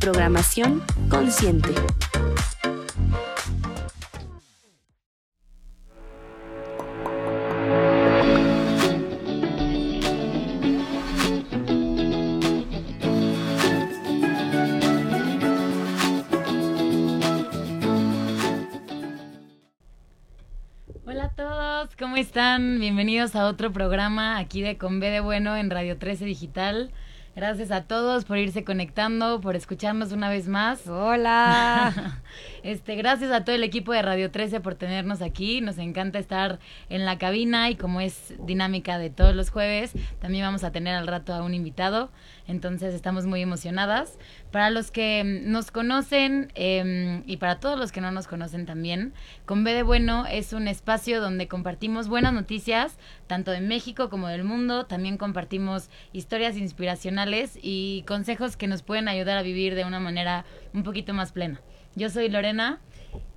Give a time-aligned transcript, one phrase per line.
[0.00, 1.74] programación consciente.
[21.98, 22.80] ¿cómo están?
[22.80, 26.90] Bienvenidos a otro programa aquí de Con B de Bueno en Radio 13 Digital.
[27.36, 30.88] Gracias a todos por irse conectando, por escucharnos una vez más.
[30.88, 32.22] Hola.
[32.62, 35.60] este, gracias a todo el equipo de Radio 13 por tenernos aquí.
[35.60, 40.46] Nos encanta estar en la cabina y como es dinámica de todos los jueves, también
[40.46, 42.08] vamos a tener al rato a un invitado.
[42.48, 44.18] Entonces estamos muy emocionadas.
[44.56, 49.12] Para los que nos conocen eh, y para todos los que no nos conocen también,
[49.44, 54.28] Con B de Bueno es un espacio donde compartimos buenas noticias, tanto de México como
[54.28, 54.86] del mundo.
[54.86, 60.46] También compartimos historias inspiracionales y consejos que nos pueden ayudar a vivir de una manera
[60.72, 61.60] un poquito más plena.
[61.94, 62.80] Yo soy Lorena.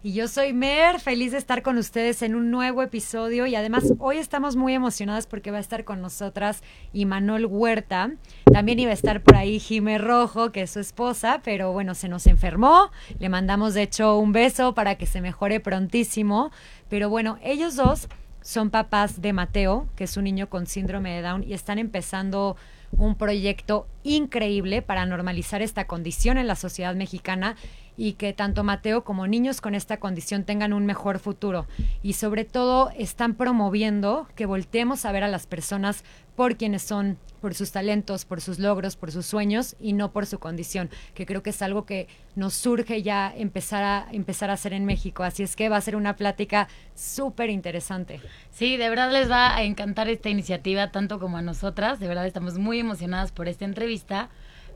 [0.02, 3.94] Y yo soy Mer, feliz de estar con ustedes en un nuevo episodio y además
[4.00, 6.64] hoy estamos muy emocionadas porque va a estar con nosotras
[6.94, 8.12] Imanol Huerta.
[8.52, 12.08] También iba a estar por ahí Jime Rojo, que es su esposa, pero bueno, se
[12.08, 12.92] nos enfermó.
[13.20, 16.52] Le mandamos de hecho un beso para que se mejore prontísimo.
[16.90, 18.08] Pero bueno, ellos dos
[18.42, 22.56] son papás de Mateo, que es un niño con síndrome de Down y están empezando
[22.92, 27.56] un proyecto increíble para normalizar esta condición en la sociedad mexicana
[28.00, 31.68] y que tanto Mateo como niños con esta condición tengan un mejor futuro.
[32.02, 36.06] Y sobre todo están promoviendo que volteemos a ver a las personas
[36.38, 40.26] por quienes son, por sus talentos, por sus logros, por sus sueños y no por
[40.26, 42.08] su condición, que creo que es algo que
[42.38, 45.24] nos surge ya empezar a, empezar a hacer en México.
[45.24, 48.22] Así es que va a ser una plática súper interesante.
[48.50, 52.00] Sí, de verdad les va a encantar esta iniciativa tanto como a nosotras.
[52.00, 54.30] De verdad estamos muy emocionadas por esta entrevista.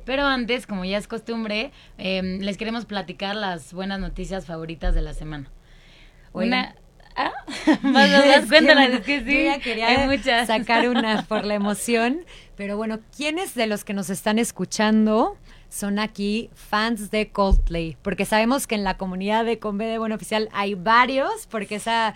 [0.05, 5.01] Pero antes, como ya es costumbre, eh, les queremos platicar las buenas noticias favoritas de
[5.01, 5.49] la semana.
[6.33, 6.75] Una...
[7.15, 7.31] ¿Ah?
[7.83, 10.47] Más es cuéntanos, es que sí, ya quería hay muchas.
[10.47, 12.25] sacar una por la emoción.
[12.55, 15.37] Pero bueno, ¿quiénes de los que nos están escuchando
[15.73, 17.97] son aquí fans de Coldplay?
[18.03, 22.13] Porque sabemos que en la comunidad de Conve de Oficial hay varios, porque esa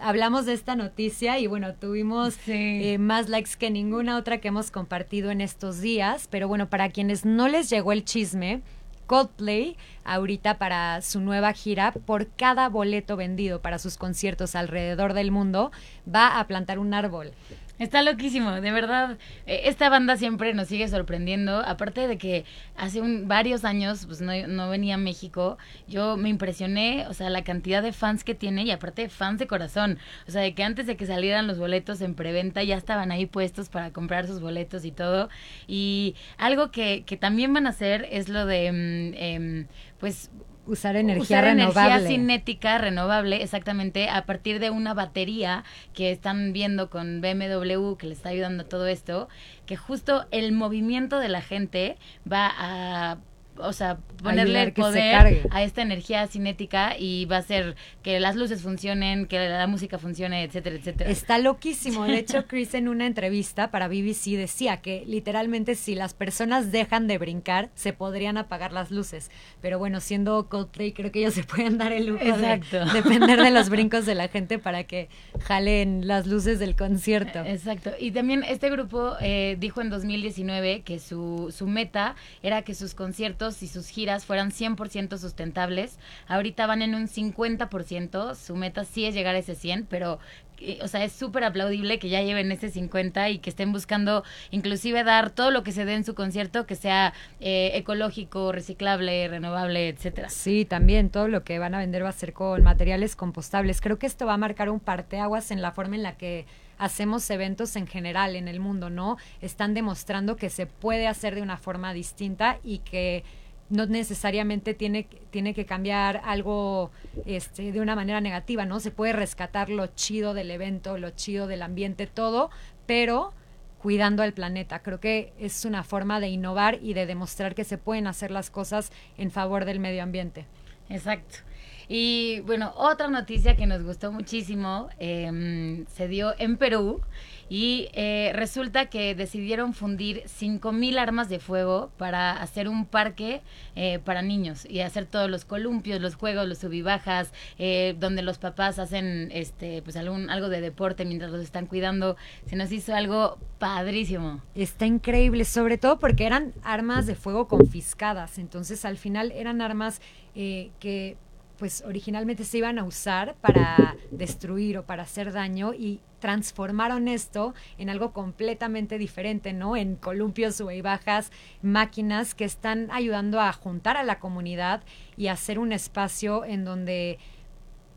[0.00, 4.70] hablamos de esta noticia y bueno, tuvimos eh, más likes que ninguna otra que hemos
[4.70, 6.28] compartido en estos días.
[6.30, 8.62] Pero bueno, para quienes no les llegó el chisme,
[9.06, 15.32] Coldplay ahorita para su nueva gira, por cada boleto vendido para sus conciertos alrededor del
[15.32, 15.72] mundo,
[16.06, 17.32] va a plantar un árbol.
[17.80, 19.16] Está loquísimo, de verdad.
[19.46, 21.60] Eh, esta banda siempre nos sigue sorprendiendo.
[21.60, 22.44] Aparte de que
[22.76, 25.56] hace un, varios años pues no, no, venía a México,
[25.88, 29.46] yo me impresioné, o sea, la cantidad de fans que tiene y aparte fans de
[29.46, 29.98] corazón.
[30.28, 33.24] O sea, de que antes de que salieran los boletos en preventa ya estaban ahí
[33.24, 35.30] puestos para comprar sus boletos y todo.
[35.66, 39.66] Y algo que, que también van a hacer es lo de, mm, em,
[39.98, 40.30] pues
[40.70, 41.90] usar energía renovable.
[41.90, 48.06] Energía cinética renovable, exactamente, a partir de una batería que están viendo con BMW, que
[48.06, 49.28] le está ayudando a todo esto,
[49.66, 51.96] que justo el movimiento de la gente
[52.30, 53.18] va a
[53.62, 58.36] o sea, ponerle el poder a esta energía cinética y va a hacer que las
[58.36, 61.10] luces funcionen, que la música funcione, etcétera, etcétera.
[61.10, 62.04] Está loquísimo.
[62.04, 67.06] De hecho, Chris en una entrevista para BBC decía que literalmente si las personas dejan
[67.06, 69.30] de brincar, se podrían apagar las luces.
[69.60, 72.60] Pero bueno, siendo Coldplay, creo que ellos se pueden dar el lujo de
[72.92, 75.08] depender de los brincos de la gente para que
[75.40, 77.40] jalen las luces del concierto.
[77.40, 77.90] Exacto.
[77.98, 82.94] Y también este grupo eh, dijo en 2019 que su, su meta era que sus
[82.94, 85.98] conciertos y sus giras fueran 100% sustentables.
[86.28, 90.18] Ahorita van en un 50%, su meta sí es llegar a ese 100, pero
[90.60, 94.24] eh, o sea, es súper aplaudible que ya lleven ese 50 y que estén buscando
[94.50, 99.26] inclusive dar todo lo que se dé en su concierto que sea eh, ecológico, reciclable,
[99.28, 100.28] renovable, etcétera.
[100.28, 103.80] Sí, también todo lo que van a vender va a ser con materiales compostables.
[103.80, 106.46] Creo que esto va a marcar un parteaguas en la forma en la que
[106.80, 109.18] hacemos eventos en general en el mundo, ¿no?
[109.42, 113.22] Están demostrando que se puede hacer de una forma distinta y que
[113.68, 116.90] no necesariamente tiene, tiene que cambiar algo
[117.26, 118.80] este, de una manera negativa, ¿no?
[118.80, 122.50] Se puede rescatar lo chido del evento, lo chido del ambiente, todo,
[122.86, 123.34] pero
[123.78, 124.82] cuidando al planeta.
[124.82, 128.50] Creo que es una forma de innovar y de demostrar que se pueden hacer las
[128.50, 130.46] cosas en favor del medio ambiente.
[130.88, 131.49] Exacto.
[131.92, 137.00] Y bueno, otra noticia que nos gustó muchísimo em, se dio en Perú
[137.48, 143.42] y eh, resulta que decidieron fundir 5.000 armas de fuego para hacer un parque
[143.74, 148.38] eh, para niños y hacer todos los columpios, los juegos, los subibajas, eh, donde los
[148.38, 152.16] papás hacen este pues algún algo de deporte mientras los están cuidando.
[152.46, 154.40] Se nos hizo algo padrísimo.
[154.54, 160.00] Está increíble, sobre todo porque eran armas de fuego confiscadas, entonces al final eran armas
[160.32, 161.16] que
[161.60, 167.54] pues originalmente se iban a usar para destruir o para hacer daño y transformaron esto
[167.76, 169.76] en algo completamente diferente, ¿no?
[169.76, 171.30] En columpios, sube bajas,
[171.60, 174.82] máquinas que están ayudando a juntar a la comunidad
[175.18, 177.18] y hacer un espacio en donde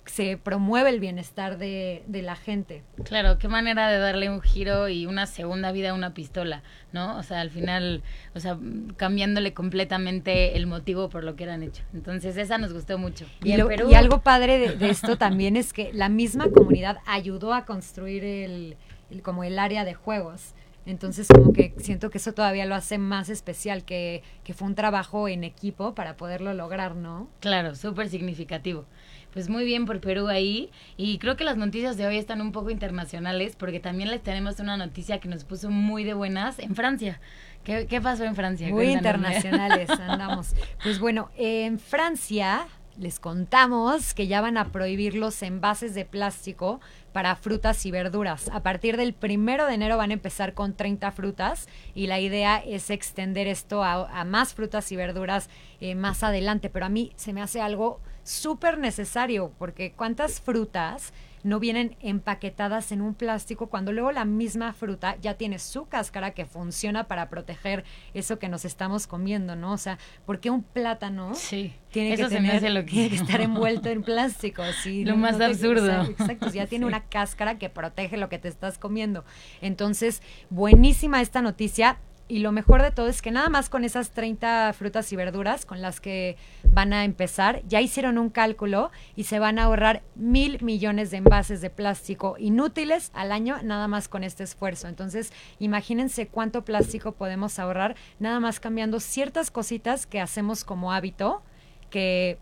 [0.06, 2.84] se promueve el bienestar de, de, la gente.
[3.04, 6.62] Claro, qué manera de darle un giro y una segunda vida a una pistola,
[6.92, 7.18] ¿no?
[7.18, 8.04] O sea, al final,
[8.36, 8.58] o sea,
[8.98, 11.84] cambiándole completamente el motivo por lo que eran hecho.
[11.94, 13.26] Entonces, esa nos gustó mucho.
[13.44, 18.26] Y, y algo padre de, esto también es que la misma comunidad ayudó a construir
[18.26, 18.76] el,
[19.22, 20.54] como el área de juegos.
[20.86, 24.76] Entonces, como que siento que eso todavía lo hace más especial, que, que fue un
[24.76, 27.30] trabajo en equipo para poderlo lograr, ¿no?
[27.40, 28.86] Claro, súper significativo
[29.34, 30.70] pues muy bien por Perú ahí.
[30.96, 34.60] Y creo que las noticias de hoy están un poco internacionales porque también les tenemos
[34.60, 37.20] una noticia que nos puso muy de buenas en Francia.
[37.64, 38.70] ¿Qué, qué pasó en Francia?
[38.70, 40.54] Muy internacionales, andamos.
[40.84, 46.80] Pues bueno, en Francia les contamos que ya van a prohibir los envases de plástico
[47.12, 48.50] para frutas y verduras.
[48.54, 52.58] A partir del primero de enero van a empezar con 30 frutas y la idea
[52.58, 55.50] es extender esto a, más frutas y verduras
[55.82, 56.70] eh, más adelante.
[56.70, 62.92] Pero a mí se me hace algo súper necesario, porque cuántas frutas no vienen empaquetadas
[62.92, 67.30] en un plástico cuando luego la misma fruta ya tiene su cáscara que funciona para
[67.30, 67.84] proteger
[68.14, 69.74] eso que nos estamos comiendo, ¿no?
[69.74, 73.08] O sea, porque un plátano tiene, que tener, lo que...
[73.08, 74.64] estar envuelto en plástico?
[74.82, 76.04] Sí, lo más absurdo.
[76.04, 79.26] exacto, ya tiene una cáscara que protege lo que te estás comiendo.
[79.62, 82.00] Entonces, buenísima esta noticia.
[82.28, 85.66] Y lo mejor de todo es que nada más con esas 30 frutas y verduras
[85.66, 86.38] con las que
[86.72, 91.18] van a empezar, ya hicieron un cálculo y se van a ahorrar mil millones de
[91.18, 94.88] envases de plástico inútiles al año nada más con este esfuerzo.
[94.88, 101.44] Entonces, imagínense cuánto plástico podemos ahorrar nada más cambiando ciertas cositas que hacemos como hábito
[101.90, 102.40] que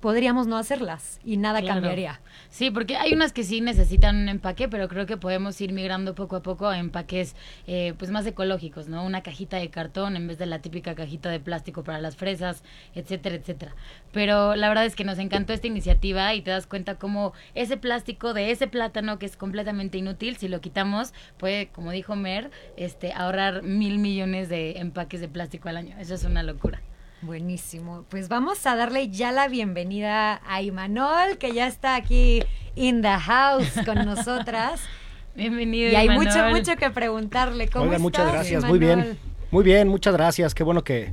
[0.00, 2.20] podríamos no hacerlas y nada cambiaría.
[2.48, 6.14] Sí, porque hay unas que sí necesitan un empaque, pero creo que podemos ir migrando
[6.14, 7.36] poco a poco a empaques
[7.66, 9.04] eh, pues más ecológicos, ¿no?
[9.04, 12.64] Una cajita de cartón en vez de la típica cajita de plástico para las fresas,
[12.94, 13.74] etcétera, etcétera.
[14.12, 17.76] Pero la verdad es que nos encantó esta iniciativa y te das cuenta cómo ese
[17.76, 22.50] plástico de ese plátano que es completamente inútil, si lo quitamos, puede, como dijo Mer,
[22.76, 25.96] este, ahorrar mil millones de empaques de plástico al año.
[25.98, 26.80] Eso es una locura.
[27.22, 28.04] Buenísimo.
[28.08, 32.42] Pues vamos a darle ya la bienvenida a Imanol, que ya está aquí
[32.74, 34.80] in the house con nosotras.
[35.34, 35.90] Bienvenido.
[35.90, 37.68] Y hay mucho, mucho que preguntarle.
[37.68, 38.64] ¿Cómo muchas gracias.
[38.64, 39.18] Muy bien.
[39.50, 40.54] Muy bien, muchas gracias.
[40.54, 41.12] Qué bueno que,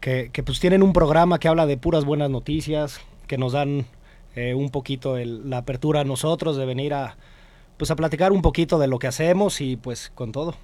[0.00, 3.86] que, pues tienen un programa que habla de puras buenas noticias, que nos dan
[4.36, 7.16] eh, un poquito la apertura a nosotros de venir a,
[7.76, 10.54] pues a platicar un poquito de lo que hacemos y pues con todo.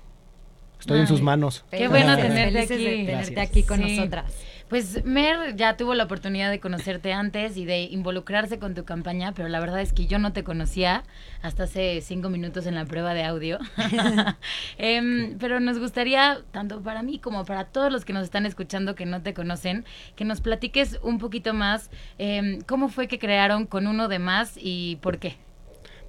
[0.79, 1.65] Estoy en sus manos.
[1.71, 3.07] Qué bueno tenerte aquí.
[3.07, 4.33] tenerte aquí con nosotras.
[4.73, 9.33] Pues Mer ya tuvo la oportunidad de conocerte antes y de involucrarse con tu campaña,
[9.33, 11.05] pero la verdad es que yo no te conocía
[11.43, 13.59] hasta hace cinco minutos en la prueba de audio.
[14.79, 18.95] Em, pero nos gustaría, tanto para mí como para todos los que nos están escuchando
[18.95, 19.85] que no te conocen,
[20.17, 24.55] que nos platiques un poquito más em, cómo fue que crearon con uno de más
[24.57, 25.37] y por qué.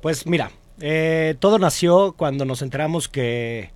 [0.01, 3.73] Pues mira, eh, todo nació cuando nos enteramos que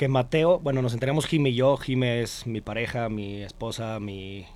[0.00, 4.46] que Mateo, bueno, nos enteramos Jime y yo, Jime es mi pareja, mi esposa, mi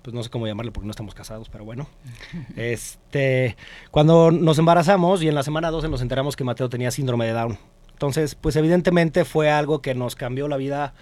[0.00, 1.86] pues no sé cómo llamarle porque no estamos casados, pero bueno.
[2.56, 3.54] Este,
[3.90, 7.32] cuando nos embarazamos y en la semana 12 nos enteramos que Mateo tenía síndrome de
[7.32, 7.58] Down.
[7.92, 10.94] Entonces, pues evidentemente fue algo que nos cambió la vida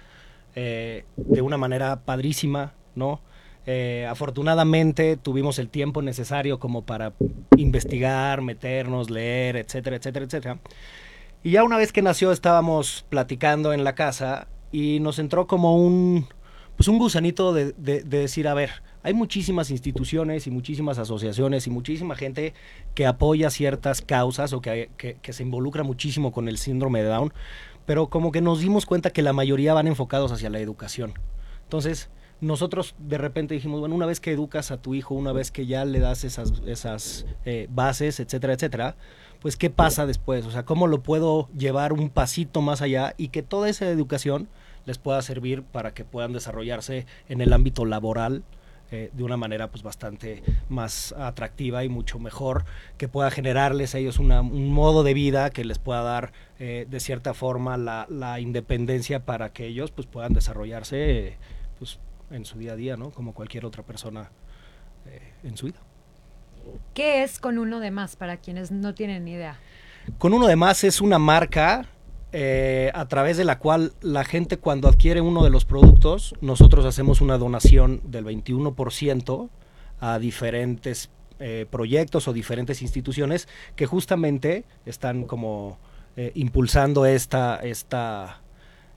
[0.53, 3.21] eh, de una manera padrísima, ¿no?
[3.65, 7.13] Eh, afortunadamente tuvimos el tiempo necesario como para
[7.55, 10.59] investigar, meternos, leer, etcétera, etcétera, etcétera.
[11.43, 15.77] Y ya una vez que nació estábamos platicando en la casa y nos entró como
[15.77, 16.27] un,
[16.75, 18.69] pues un gusanito de, decir, a ver,
[19.03, 22.53] hay muchísimas instituciones y muchísimas asociaciones y muchísima gente
[22.93, 27.33] que apoya ciertas causas o que, que, se involucra muchísimo con el síndrome de Down,
[27.85, 31.13] pero como que nos dimos cuenta que la mayoría van enfocados hacia la educación.
[31.63, 32.09] Entonces,
[32.41, 35.65] nosotros de repente dijimos, bueno, una vez que educas a tu hijo, una vez que
[35.65, 38.95] ya le das esas, esas eh, bases, etcétera, etcétera,
[39.41, 43.29] pues qué pasa después, o sea, cómo lo puedo llevar un pasito más allá y
[43.29, 44.47] que toda esa educación
[44.85, 48.43] les pueda servir para que puedan desarrollarse en el ámbito laboral
[48.89, 52.63] eh, de una manera pues bastante más atractiva y mucho mejor,
[52.97, 56.99] que pueda generarles a ellos un modo de vida que les pueda dar eh, de
[57.01, 61.35] cierta forma la, la, independencia para que ellos pues puedan desarrollarse
[61.79, 61.99] pues
[62.31, 63.11] en su día a día, ¿no?
[63.11, 64.31] Como cualquier otra persona
[65.05, 65.79] eh, en su vida.
[66.93, 69.59] ¿Qué es con uno de más para quienes no tienen ni idea?
[70.17, 71.85] Con uno de más es una marca
[72.33, 76.85] eh, a través de la cual la gente cuando adquiere uno de los productos, nosotros
[76.85, 79.49] hacemos una donación del 21%
[79.99, 81.09] a diferentes
[81.39, 85.77] eh, proyectos o diferentes instituciones que justamente están como
[86.15, 88.41] eh, impulsando esta, esta,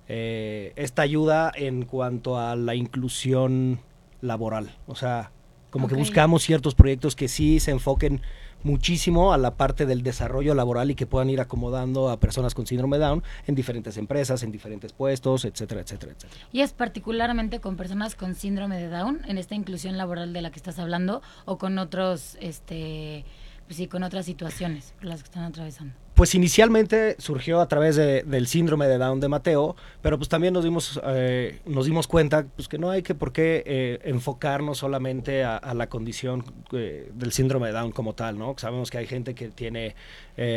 [0.08, 3.80] esta ayuda en cuanto a la inclusión
[4.20, 4.76] laboral.
[4.86, 5.30] O sea,
[5.70, 8.22] como que buscamos ciertos proyectos que sí se enfoquen
[8.62, 12.66] muchísimo a la parte del desarrollo laboral y que puedan ir acomodando a personas con
[12.66, 16.46] síndrome Down en diferentes empresas, en diferentes puestos, etcétera, etcétera, etcétera.
[16.52, 20.50] ¿Y es particularmente con personas con síndrome de Down en esta inclusión laboral de la
[20.50, 23.24] que estás hablando o con otros, este,
[23.66, 25.94] pues sí, con otras situaciones por las que están atravesando?
[26.20, 30.64] Pues inicialmente surgió a través del síndrome de Down de Mateo, pero pues también nos
[30.64, 35.44] dimos, eh, nos dimos cuenta pues que no hay que por qué eh, enfocarnos solamente
[35.44, 38.54] a, la condición eh, del síndrome de Down como tal, ¿no?
[38.58, 39.94] Sabemos que hay gente que tiene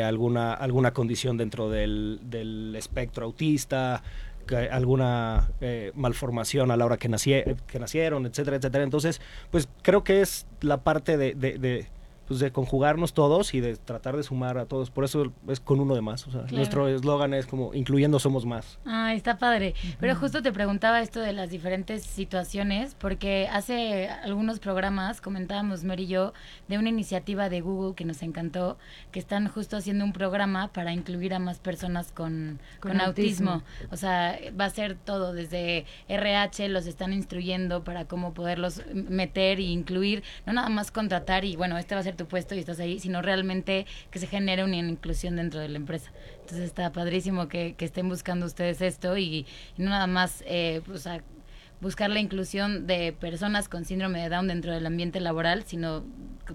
[0.03, 4.03] alguna, alguna condición dentro del, del espectro autista,
[4.69, 5.49] alguna
[5.93, 7.07] malformación a la hora que,
[7.67, 8.83] que nacieron, etcétera, etcétera.
[8.83, 11.87] Entonces, pues creo que es la parte de
[12.27, 14.89] pues de conjugarnos todos y de tratar de sumar a todos.
[14.89, 16.27] Por eso es con uno de más.
[16.27, 18.79] O sea, Nuestro eslogan es como incluyendo somos más.
[18.85, 19.75] Ah, está padre.
[19.99, 25.99] Pero justo te preguntaba esto de las diferentes situaciones, porque hace algunos programas comentábamos Mer
[25.99, 26.33] y yo
[26.67, 28.77] de una iniciativa de Google que nos encantó,
[29.11, 33.63] que están justo haciendo un programa para incluir a más personas con, con, autismo.
[33.91, 39.59] O sea, va a ser todo, desde RH los están instruyendo para cómo poderlos meter
[39.59, 42.59] e incluir, no nada más contratar y bueno, este va a ser tu puesto y
[42.59, 46.11] estás ahí, sino realmente que se genere una inclusión dentro de la empresa.
[46.41, 49.45] Entonces está padrísimo que, estén buscando ustedes esto y,
[49.77, 51.07] no nada más eh, pues,
[51.81, 56.03] buscar la inclusión de personas con síndrome de Down dentro del ambiente laboral, sino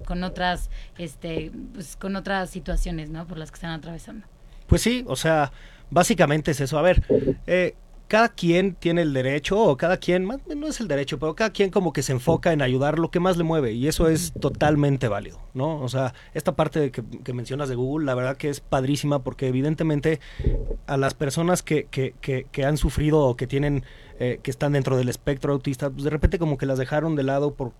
[0.07, 3.27] con otras, este, pues, con otras situaciones, ¿no?
[3.27, 4.27] Por las que están atravesando.
[4.67, 5.53] Pues sí, o sea,
[5.91, 6.79] básicamente es eso.
[6.79, 7.03] A ver,
[7.47, 7.75] eh,
[8.09, 11.71] cada quien tiene el derecho, o cada quien, no es el derecho, pero cada quien
[11.71, 15.09] como que se enfoca en ayudar lo que más le mueve, y eso es totalmente
[15.09, 15.81] válido, ¿no?
[15.83, 20.21] O sea, esta parte que, mencionas de Google, la verdad que es padrísima, porque evidentemente
[20.87, 23.85] a las personas que, que, que, han sufrido o que tienen,
[24.19, 27.25] eh, que están dentro del espectro autista, pues de repente como que las dejaron de
[27.25, 27.73] lado por,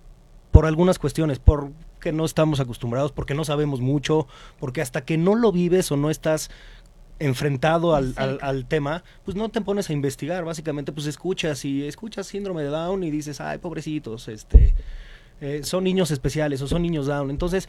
[0.51, 4.27] por algunas cuestiones, porque no estamos acostumbrados, porque no sabemos mucho,
[4.59, 6.51] porque hasta que no lo vives o no estás
[7.19, 12.27] enfrentado al, al, tema, pues no te pones a investigar, básicamente pues escuchas y escuchas
[12.27, 14.75] síndrome de Down y dices, ay, pobrecitos, este,
[15.41, 17.31] eh, son niños especiales o son niños Down.
[17.31, 17.69] Entonces,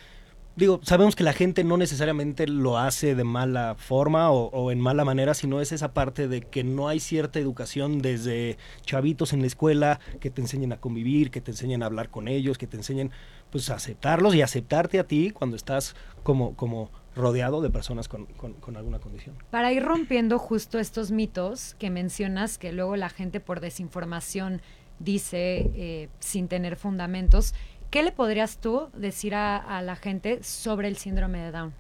[0.56, 4.80] digo, sabemos que la gente no necesariamente lo hace de mala forma o, o, en
[4.80, 9.42] mala manera, sino es esa parte de que no hay cierta educación desde chavitos en
[9.42, 12.68] la escuela que te enseñen a convivir, que te enseñen a hablar con ellos, que
[12.68, 13.12] te enseñen
[13.52, 18.28] pues a aceptarlos y aceptarte a ti cuando estás como, como rodeado de personas con,
[18.76, 19.36] alguna condición.
[19.52, 24.62] Para ir rompiendo justo estos mitos que mencionas, que luego la gente por desinformación
[25.00, 27.54] dice eh, sin tener fundamentos,
[27.90, 31.74] ¿qué le podrías tú decir a, la gente sobre el síndrome de Down?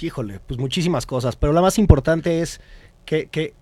[0.00, 2.60] Híjole, pues muchísimas cosas, pero la más importante es
[3.04, 3.54] que, que,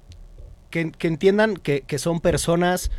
[0.70, 2.90] que, entiendan que, que son personas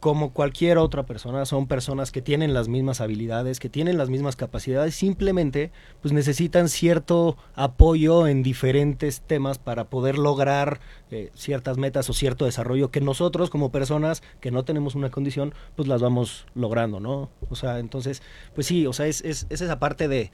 [0.00, 4.34] como cualquier otra persona, son personas que tienen las mismas habilidades, que tienen las mismas
[4.34, 10.80] capacidades, simplemente pues necesitan cierto apoyo en diferentes temas para poder lograr
[11.10, 15.54] eh, ciertas metas o cierto desarrollo que nosotros como personas que no tenemos una condición,
[15.76, 17.30] pues las vamos logrando, ¿no?
[17.50, 18.22] O sea, entonces,
[18.54, 20.30] pues sí, o sea, es, es esa parte de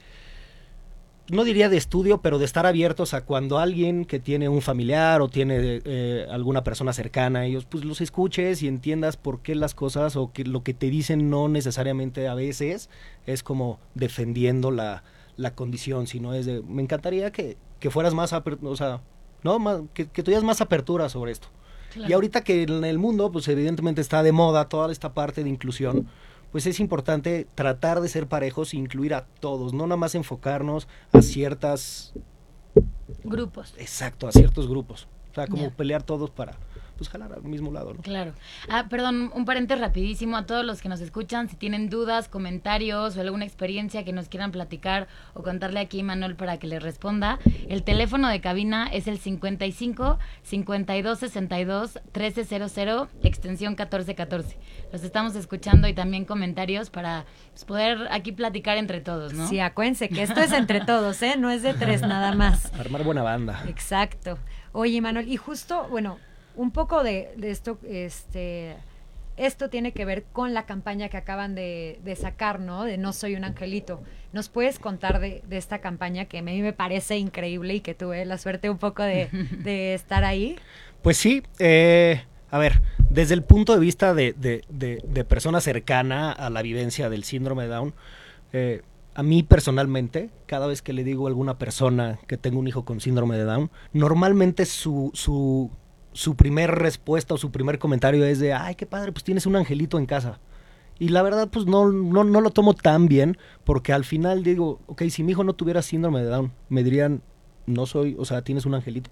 [1.29, 5.21] no diría de estudio, pero de estar abiertos a cuando alguien que tiene un familiar
[5.21, 9.55] o tiene eh, alguna persona cercana a ellos, pues los escuches y entiendas por qué
[9.55, 12.89] las cosas o que lo que te dicen no necesariamente a veces
[13.25, 15.03] es como defendiendo la,
[15.35, 19.01] la condición, sino es de, me encantaría que, que fueras más, o sea,
[19.43, 19.59] ¿no?
[19.59, 21.49] Más, que, que tuvieras más apertura sobre esto.
[22.07, 25.49] Y ahorita que en el mundo, pues evidentemente está de moda toda esta parte de
[25.49, 26.07] inclusión,
[26.51, 30.87] pues es importante tratar de ser parejos e incluir a todos, no nada más enfocarnos
[31.11, 32.13] a ciertas
[33.23, 33.73] grupos.
[33.77, 35.07] Exacto, a ciertos grupos.
[35.31, 36.57] O sea, como pelear todos para,
[36.97, 38.01] pues jalar al mismo lado, ¿no?
[38.01, 38.33] Claro.
[38.69, 43.17] Ah, perdón, un paréntesis rapidísimo a todos los que nos escuchan, si tienen dudas, comentarios
[43.17, 46.79] o alguna experiencia que nos quieran platicar o contarle aquí a Manuel para que le
[46.79, 47.39] responda,
[47.69, 54.57] el teléfono de cabina es el 55 52 62 1300 extensión 1414.
[54.91, 59.47] Los estamos escuchando y también comentarios para pues, poder aquí platicar entre todos, ¿no?
[59.47, 61.35] Sí, acuérdense que esto es entre todos, ¿eh?
[61.37, 62.73] No es de tres nada más.
[62.73, 63.63] Armar buena banda.
[63.67, 64.37] Exacto.
[64.71, 66.19] Oye, Manuel, y justo, bueno,
[66.57, 68.75] un poco de, de esto, este,
[69.37, 72.83] esto tiene que ver con la campaña que acaban de, de sacar, ¿no?
[72.83, 74.01] De No Soy un Angelito.
[74.33, 77.93] ¿Nos puedes contar de, de, esta campaña que a mí me parece increíble y que
[77.93, 79.29] tuve la suerte un poco de,
[79.63, 80.57] de estar ahí?
[81.01, 86.49] Pues sí, eh, a ver, desde el punto de vista de, de, persona cercana a
[86.49, 87.93] la vivencia del síndrome de Down,
[88.53, 88.81] eh,
[89.13, 92.85] a mí personalmente, cada vez que le digo a alguna persona que tengo un hijo
[92.85, 95.71] con síndrome de Down, normalmente su, su,
[96.17, 99.55] su primer respuesta o su primer comentario es de, ay, qué padre, pues tienes un
[99.55, 100.39] angelito en casa.
[100.97, 104.79] Y la verdad, pues no, no, no lo tomo tan bien, porque al final digo,
[104.87, 107.21] ok, si mi hijo no tuviera síndrome de Down, me dirían,
[107.67, 109.11] no soy, o sea, tienes un angelito.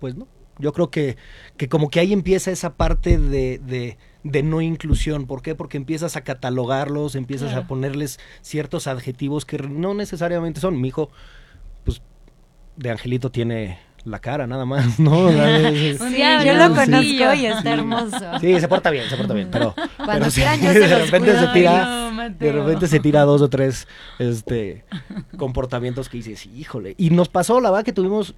[0.00, 0.26] Pues no,
[0.58, 1.16] yo creo que,
[1.56, 5.28] que como que ahí empieza esa parte de, de, de, no inclusión.
[5.28, 5.54] ¿Por qué?
[5.54, 7.66] Porque empiezas a catalogarlos, empiezas claro.
[7.66, 10.80] a ponerles ciertos adjetivos que no necesariamente son.
[10.80, 11.08] Mi hijo,
[11.84, 12.02] pues,
[12.74, 15.28] de Angelito tiene la cara nada más, ¿no?
[15.30, 15.96] sí,
[16.44, 18.16] yo lo conozco y está hermoso.
[18.40, 20.98] Sí, se porta bien, se porta bien, pero, Cuando pero quieran sí, yo se de
[21.04, 21.40] repente cuido.
[21.46, 23.86] se tira, Ay, no, de repente se tira dos o tres
[24.18, 24.84] este
[25.36, 26.94] comportamientos que dices, híjole.
[26.98, 28.34] Y nos pasó, la verdad que tuvimos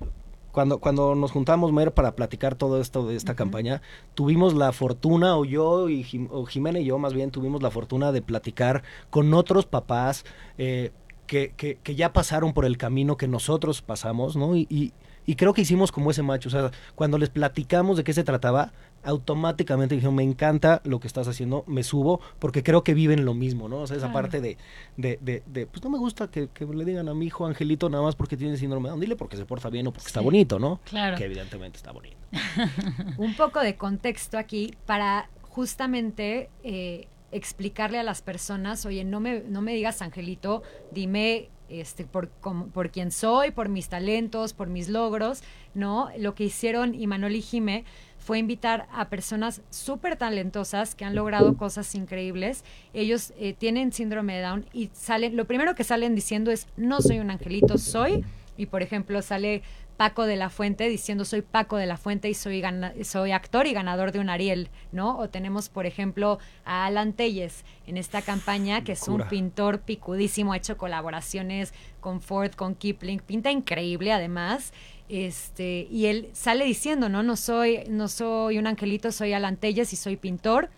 [0.50, 3.81] cuando, cuando nos juntamos, Mer, para platicar todo esto de esta campaña,
[4.14, 7.71] tuvimos la fortuna, o yo, y Jim- o Jimena y yo más bien, tuvimos la
[7.71, 10.25] fortuna de platicar con otros papás
[10.59, 10.90] eh,
[11.26, 14.54] que, que, que ya pasaron por el camino que nosotros pasamos, ¿no?
[14.54, 14.92] Y, y,
[15.26, 18.24] y creo que hicimos como ese macho, o sea, cuando les platicamos de qué se
[18.24, 18.72] trataba,
[19.04, 23.34] automáticamente dijeron, me encanta lo que estás haciendo, me subo, porque creo que viven lo
[23.34, 23.78] mismo, ¿no?
[23.80, 24.22] O sea, esa Claro.
[24.28, 24.56] parte de,
[24.96, 27.88] de, de, de, pues no me gusta que, que le digan a mi hijo Angelito
[27.88, 30.20] nada más porque tiene síndrome de Down, dile porque se porta bien o porque está
[30.20, 30.80] bonito, ¿no?
[30.85, 31.16] Claro.
[31.16, 32.16] Que evidentemente está bonito.
[33.18, 39.40] un poco de contexto aquí para justamente eh, explicarle a las personas, oye, no me,
[39.40, 41.48] no me digas Angelito, dime
[41.80, 45.42] este, por, por quién soy, por mis talentos, por mis logros,
[45.74, 46.11] ¿no?
[46.18, 47.85] Lo que hicieron Imanol y Jime
[48.18, 52.64] fue invitar a personas súper talentosas que han logrado cosas increíbles.
[52.94, 57.00] Ellos eh, tienen síndrome de Down y salen, lo primero que salen diciendo es, no
[57.00, 58.24] soy un angelito, soy,
[58.56, 59.62] y por ejemplo sale
[59.96, 63.66] Paco de la Fuente diciendo soy Paco de la Fuente y soy, gana- soy actor
[63.66, 65.16] y ganador de un Ariel, ¿no?
[65.18, 70.52] O tenemos, por ejemplo, a Alan Telles en esta campaña, que es un pintor picudísimo,
[70.52, 74.72] ha hecho colaboraciones con Ford, con Kipling, pinta increíble además.
[75.08, 77.22] Este, y él sale diciendo, ¿no?
[77.22, 80.70] No soy, no soy un angelito, soy Alan Telles y soy pintor.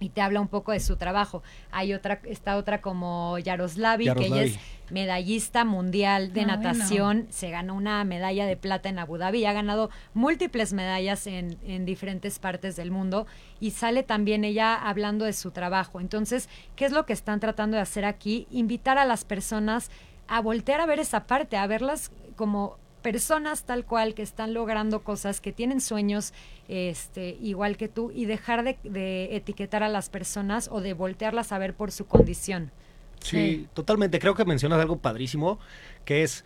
[0.00, 1.42] Y te habla un poco de su trabajo.
[1.70, 4.58] Hay otra, está otra como Yaroslavi, que ella es
[4.90, 6.62] medallista mundial de Ah, bueno.
[6.62, 11.26] natación, se ganó una medalla de plata en Abu Dhabi y ha ganado múltiples medallas
[11.26, 13.26] en, en diferentes partes del mundo
[13.60, 16.00] y sale también ella hablando de su trabajo.
[16.00, 18.46] Entonces, ¿qué es lo que están tratando de hacer aquí?
[18.50, 19.90] Invitar a las personas
[20.28, 25.02] a voltear a ver esa parte, a verlas como personas tal cual que están logrando
[25.02, 26.32] cosas, que tienen sueños
[26.68, 31.52] este, igual que tú y dejar de, de etiquetar a las personas o de voltearlas
[31.52, 32.72] a ver por su condición.
[33.20, 33.68] Sí, Sí.
[33.74, 34.18] totalmente.
[34.18, 35.58] Creo que mencionas algo padrísimo,
[36.04, 36.44] que es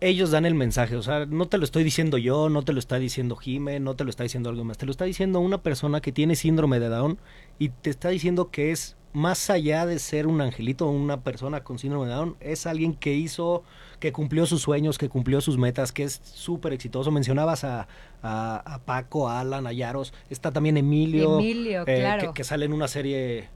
[0.00, 2.78] ellos dan el mensaje, o sea, no te lo estoy diciendo yo, no te lo
[2.78, 5.62] está diciendo Jime, no te lo está diciendo algo más, te lo está diciendo una
[5.62, 7.18] persona que tiene síndrome de Down
[7.58, 11.64] y te está diciendo que es más allá de ser un angelito o una persona
[11.64, 13.64] con síndrome de Down, es alguien que hizo,
[14.00, 17.10] que cumplió sus sueños, que cumplió sus metas, que es súper exitoso.
[17.10, 17.88] Mencionabas a,
[18.22, 22.28] a, a Paco, a Alan, a Yaros, está también Emilio, Emilio, eh, claro.
[22.28, 23.48] que, que sale en una serie...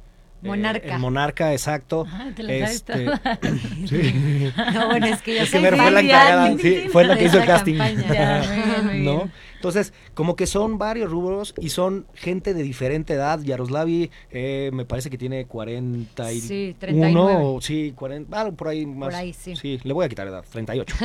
[0.43, 0.95] eh, Monarca.
[0.95, 2.07] en Monarca, exacto.
[2.11, 3.07] Ah, te la Este,
[3.87, 4.51] sí.
[4.75, 7.39] No, bueno, es que yo Es que fue la encargada, sí, fue la que hizo
[7.39, 7.75] el casting.
[8.13, 9.17] Ya, muy bien, muy ¿No?
[9.19, 9.33] bien.
[9.57, 13.41] Entonces, como que son varios rubros y son gente de diferente edad.
[13.41, 17.35] Yaroslavi eh, me parece que tiene 41 Sí, 39.
[17.45, 19.11] o sí, 40, ah, por ahí más.
[19.11, 19.79] Por ahí, sí.
[19.85, 20.97] le voy a quitar edad, 38.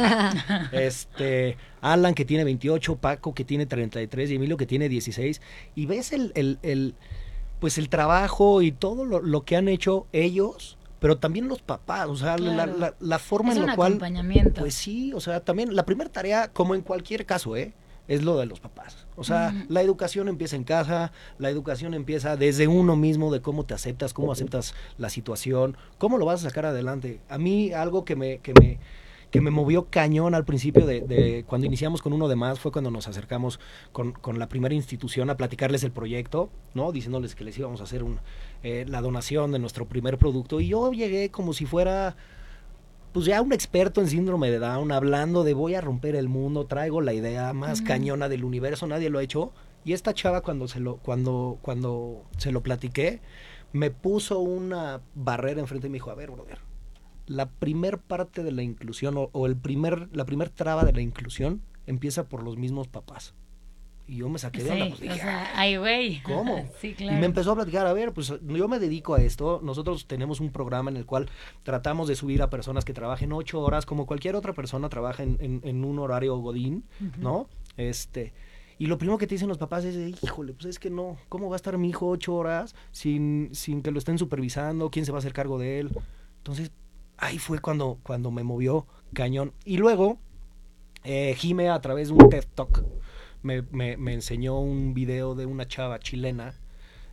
[0.71, 5.39] este, Alan que tiene 28, Paco que tiene 33 y Emilio que tiene 16
[5.75, 6.95] y ves el, el, el
[7.59, 12.07] pues el trabajo y todo lo, lo que han hecho ellos, pero también los papás,
[12.07, 12.77] o sea, la, Claro.
[12.77, 14.61] la, la forma Es en un la cual acompañamiento.
[14.61, 17.73] pues sí, o sea, también la primera tarea, como en cualquier caso, ¿eh?
[18.07, 19.05] es lo de los papás.
[19.17, 23.65] O sea, la educación empieza en casa, la educación empieza desde uno mismo, de cómo
[23.65, 27.19] te aceptas, cómo aceptas la situación, cómo lo vas a sacar adelante.
[27.27, 28.79] A mí algo que me, que me,
[29.31, 32.71] que me movió cañón al principio de, de cuando iniciamos con uno de más, fue
[32.71, 33.59] cuando nos acercamos
[33.91, 36.91] con, con la primera institución a platicarles el proyecto, ¿no?
[36.91, 38.19] Diciéndoles que les íbamos a hacer un,
[38.63, 40.61] eh, la donación de nuestro primer producto.
[40.61, 42.15] Y yo llegué como si fuera
[43.13, 46.67] pues ya un experto en síndrome de Down, hablando de voy a romper el mundo,
[46.67, 49.53] traigo la idea más cañona del universo, nadie lo ha hecho.
[49.83, 53.21] Y esta chava cuando se lo, cuando, cuando se lo platiqué,
[53.73, 56.59] me puso una barrera enfrente y me dijo, a ver, brother,
[57.27, 61.61] la primer parte de la inclusión o, el primer, la primer traba de la inclusión
[61.85, 63.33] empieza por los mismos papás.
[64.09, 66.21] Y yo me saqué de Sí, onda, pues, dije, o sea, ay, güey.
[66.23, 66.65] ¿Cómo?
[66.79, 67.19] Sí, Y claro.
[67.19, 69.59] me empezó a platicar, a ver, pues yo me dedico a esto.
[69.61, 71.27] Nosotros tenemos un programa en el cual
[71.63, 75.37] tratamos de subir a personas que trabajen ocho horas, como cualquier otra persona trabaja en,
[75.41, 76.85] en- en un horario godín,
[77.17, 77.49] ¿no?
[77.75, 78.33] Este.
[78.79, 81.49] Y lo primero que te dicen los papás es, híjole, pues es que no, ¿cómo
[81.49, 84.89] va a estar mi hijo ocho horas sin, sin que lo estén supervisando?
[84.89, 85.89] ¿Quién se va a hacer cargo de él?
[86.37, 86.71] Entonces,
[87.17, 89.53] ahí fue cuando, cuando me movió cañón.
[89.65, 90.19] Y luego,
[91.03, 92.83] eh, Jime a través de un TED Talk
[93.43, 96.53] me, me- me enseñó un video de una chava chilena,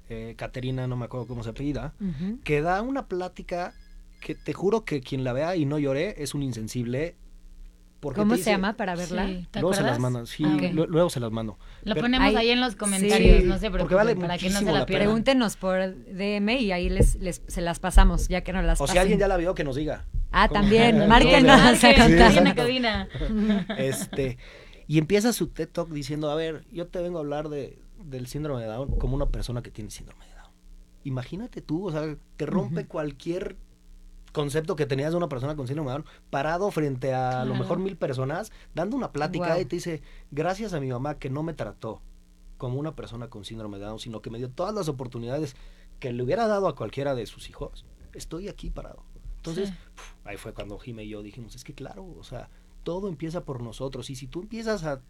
[0.09, 1.95] eh, Caterina, no me acuerdo cómo se apellida,
[2.45, 3.75] que da una plática
[4.21, 7.14] que te juro que quien la vea y no llore es un insensible.
[8.05, 9.27] Porque ¿Cómo se dice- llama para verla?
[9.27, 10.12] Sí, ¿te Luego se las acuerdas?
[10.12, 11.59] mando, sí, Ah, luego se las mando.
[11.83, 14.38] Lo Pero- ponemos Ahí- ahí en los comentarios, sí, no se porque preocupen, vale para
[14.38, 15.07] que no se muchísimo la pierdan.
[15.09, 18.87] Pregúntenos por DM y ahí les, les- se las pasamos, ya que no las O
[18.87, 20.05] si alguien ya la vio, que nos diga.
[20.31, 20.61] Ah, ¿Cómo?
[20.61, 22.55] también, márquenos a contar.
[22.55, 23.09] cabina.
[23.79, 24.38] Este,
[24.87, 28.27] y empieza su TED Talk diciendo, a ver, yo te vengo a hablar de, del
[28.27, 30.51] síndrome de Down como una persona que tiene síndrome de Down.
[31.05, 33.57] Imagínate tú, o sea, te rompe cualquier
[34.35, 37.55] concepto que tenías de una persona con síndrome de Down parado frente a a lo
[37.55, 39.61] mejor mil personas, dando una plática Guau.
[39.61, 42.03] y te dice, gracias a mi mamá que no me trató
[42.59, 45.55] como una persona con síndrome de Down, sino que me dio todas las oportunidades
[46.01, 49.05] que le hubiera dado a cualquiera de sus hijos, estoy aquí parado.
[49.37, 49.75] Entonces, Sí.
[49.94, 52.49] pf, ahí fue cuando Jime y yo dijimos, es que claro, o sea,
[52.83, 54.11] todo empieza por nosotros.
[54.11, 55.01] Y si tú empiezas a,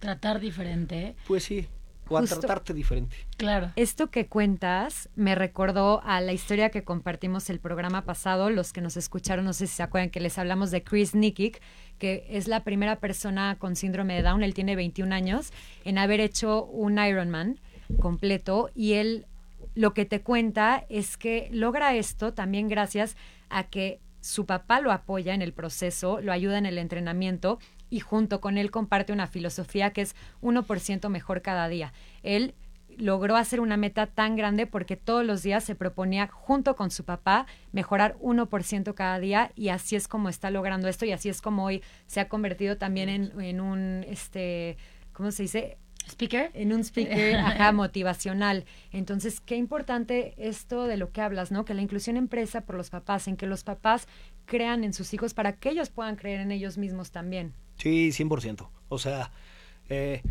[0.00, 1.66] Tratar diferente, pues sí,
[2.10, 3.16] o a Justo- tratarte diferente.
[3.36, 3.72] claro.
[3.76, 8.50] Esto que cuentas me recordó a la historia que compartimos el programa pasado.
[8.50, 11.60] Los que nos escucharon, no sé si se acuerdan que les hablamos de Chris Nikic,
[11.98, 14.42] que es la primera persona con síndrome de Down.
[14.42, 15.52] Él tiene 21 años
[15.84, 17.58] en haber hecho un Ironman
[17.98, 19.26] completo y él
[19.74, 23.16] lo que te cuenta es que logra esto también gracias
[23.48, 27.58] a que su papá lo apoya en el proceso, lo ayuda en el entrenamiento
[27.90, 31.92] y junto con él comparte una filosofía que es 1% mejor cada día.
[32.22, 32.54] Él
[32.96, 37.04] logró hacer una meta tan grande porque todos los días se proponía junto con su
[37.04, 41.40] papá mejorar 1% cada día y así es como está logrando esto y así es
[41.40, 44.76] como hoy se ha convertido también en, en un, este,
[45.12, 45.78] ¿cómo se dice?
[46.08, 46.50] Speaker.
[46.54, 48.64] en un speaker ajá, motivacional.
[48.90, 51.64] Entonces, qué importante esto de lo que hablas, ¿no?
[51.64, 54.08] Que la inclusión empresa por los papás, en que los papás
[54.46, 57.54] crean en sus hijos para que ellos puedan creer en ellos mismos también.
[57.80, 58.68] Sí, 100%.
[58.88, 59.30] O sea,
[59.88, 60.22] eh,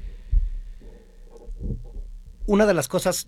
[2.45, 3.27] una de las cosas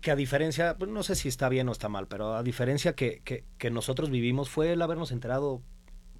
[0.00, 2.94] que a diferencia, pues, no sé si está bien o está mal, pero a diferencia
[2.94, 5.62] que, que- que nosotros vivimos fue el habernos enterado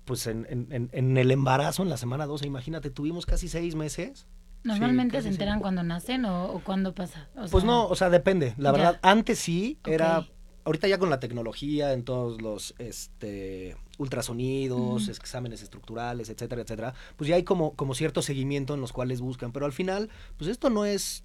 [0.04, 2.44] pues en, en- en- el embarazo en la semana 12.
[2.46, 4.26] Imagínate, tuvimos casi seis meses.
[4.64, 5.62] ¿Normalmente se enteran seis.
[5.62, 7.28] cuando nacen o, o cuando pasa?
[7.36, 8.54] O Pues no, o sea, depende.
[8.58, 8.72] La Ya.
[8.72, 10.26] verdad, antes sí era.
[10.64, 17.28] Ahorita ya con la tecnología, en todos los este, ultrasonidos, exámenes estructurales, etcétera, etcétera, pues
[17.28, 19.52] ya hay como, como cierto seguimiento en los cuales buscan.
[19.52, 21.24] Pero al final, pues esto no es,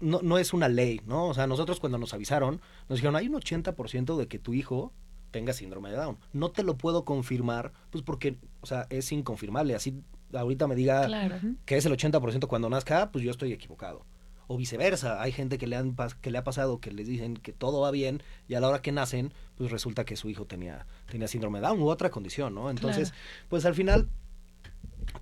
[0.00, 1.26] no, no es una ley, ¿no?
[1.26, 4.92] O sea, nosotros cuando nos avisaron, nos dijeron, hay un 80% de que tu hijo
[5.30, 6.18] tenga síndrome de Down.
[6.32, 9.74] No te lo puedo confirmar, pues porque, o sea, es inconfirmable.
[9.74, 11.36] Así ahorita me diga Claro.
[11.64, 14.04] que es el 80% cuando nazca, pues yo estoy equivocado.
[14.48, 17.52] O viceversa, hay gente que le, han, que le ha pasado que les dicen que
[17.52, 20.86] todo va bien y a la hora que nacen, pues resulta que su hijo tenía,
[21.10, 22.70] tenía síndrome de Down u otra condición, ¿no?
[22.70, 23.12] Entonces,
[23.48, 24.08] pues al final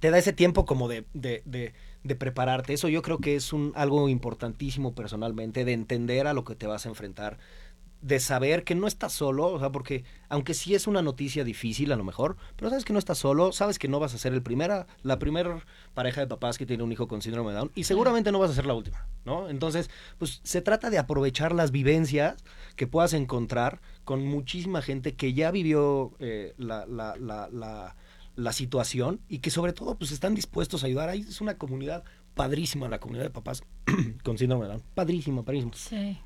[0.01, 2.73] te da ese tiempo como de, de, de, de prepararte.
[2.73, 6.67] Eso yo creo que es un, algo importantísimo personalmente, de entender a lo que te
[6.67, 7.39] vas a enfrentar,
[8.03, 11.93] de saber que no estás solo, o sea, porque aunque sí es una noticia difícil
[11.93, 14.33] a lo mejor, pero sabes que no estás solo, sabes que no vas a ser
[14.33, 17.73] el primera, la primera pareja de papás que tiene un hijo con síndrome de Down
[17.75, 19.49] y seguramente no vas a ser la última, ¿no?
[19.49, 22.37] Entonces, pues se trata de aprovechar las vivencias
[22.77, 27.97] que puedas encontrar con muchísima gente que ya vivió eh, la, la, la, la,
[28.37, 31.09] la situación y que sobre todo pues están dispuestos a ayudar.
[31.09, 32.05] Ahí es una comunidad
[32.35, 33.63] padrísima, la comunidad de papás
[34.23, 34.83] con síndrome de Down.
[34.95, 35.73] Padrísima, padrísima.
[35.75, 36.19] Sí.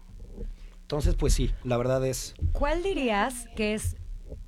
[0.91, 2.35] Entonces, pues sí, la verdad es...
[2.51, 3.97] ¿Cuál dirías que es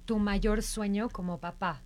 [0.07, 1.83] tu mayor sueño como papá?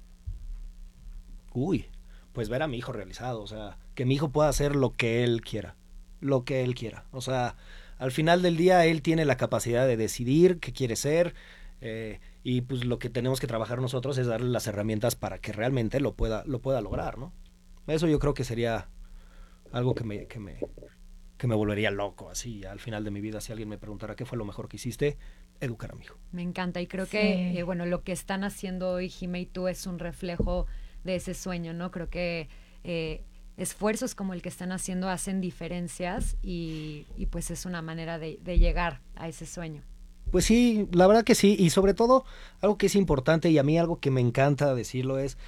[1.53, 1.90] Uy,
[2.33, 5.25] pues ver a mi hijo realizado, o sea, que mi hijo pueda hacer lo que
[5.25, 5.77] él quiera,
[6.23, 7.05] lo que él quiera.
[7.12, 7.57] O sea,
[7.99, 11.35] al final del día él tiene la capacidad de decidir qué quiere ser,
[11.83, 15.53] Eh, y pues lo que tenemos que trabajar nosotros es darle las herramientas para que
[15.53, 17.35] realmente lo pueda, lo pueda lograr, ¿no?
[17.87, 18.88] Eso yo creo que sería
[19.71, 20.59] algo que me, que me,
[21.37, 24.25] que me volvería loco, así al final de mi vida, si alguien me preguntara qué
[24.25, 25.18] fue lo mejor que hiciste,
[25.61, 26.16] educar a mi hijo.
[26.33, 27.12] Me encanta y creo Sí.
[27.12, 30.66] que, eh, bueno, lo que están haciendo hoy Jime y tú es un reflejo
[31.05, 31.90] de ese sueño, ¿no?
[31.90, 32.49] Creo que
[32.85, 33.22] eh,
[33.57, 38.38] esfuerzos como el que están haciendo hacen diferencias y, y pues es una manera de,
[38.42, 39.83] de llegar a ese sueño.
[40.31, 42.25] Pues sí, la verdad que sí, y sobre todo
[42.61, 45.38] algo que es importante y a mí algo que me encanta decirlo es,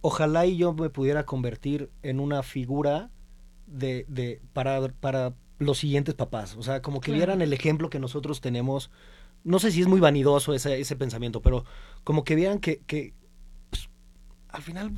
[0.00, 3.10] ojalá y yo me pudiera convertir en una figura
[3.66, 7.18] de, de para, para los siguientes papás, o sea, como que Claro.
[7.18, 8.90] vieran el ejemplo que nosotros tenemos,
[9.44, 11.64] no sé si es muy vanidoso ese, ese pensamiento, pero
[12.02, 13.14] como que vieran que, que
[13.70, 13.88] pues,
[14.48, 14.92] al final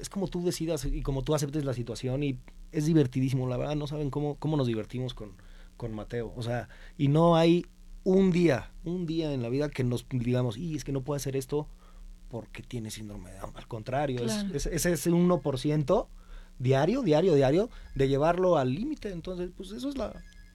[0.00, 2.38] es como tú decidas y como tú aceptes la situación y
[2.72, 5.32] es divertidísimo, la verdad, no saben cómo, cómo nos divertimos con,
[5.76, 7.66] con Mateo, o sea, y no hay
[8.04, 11.16] un día, un día en la vida que nos digamos, y es que no puedo
[11.16, 11.68] hacer esto
[12.30, 13.52] porque tiene síndrome de Down.
[13.56, 14.54] Al contrario, es- Claro.
[14.56, 16.08] es, ese es un 1%
[16.60, 19.10] diario, diario, diario, de llevarlo al límite.
[19.10, 20.12] Entonces, pues eso es la,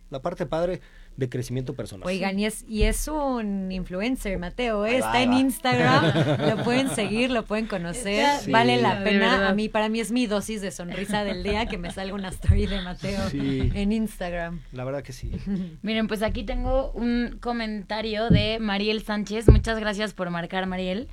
[0.09, 0.79] la parte padre
[1.17, 2.05] de crecimiento personal.
[2.05, 4.97] Oigan, y es, y es un influencer, Mateo, ¿eh?
[4.97, 5.39] Está en va.
[5.39, 9.19] Instagram, lo pueden seguir, lo pueden conocer, vale la pena.
[9.19, 9.47] verdad.
[9.47, 12.27] A mí, para mí es mi dosis de sonrisa del día que me salga una
[12.27, 13.71] story de Mateo Sí.
[13.73, 14.59] en Instagram.
[14.73, 15.31] La verdad que sí.
[15.83, 19.47] Miren, pues aquí tengo un comentario de Mariel Sánchez.
[19.47, 21.07] Muchas gracias por marcar, Mariel.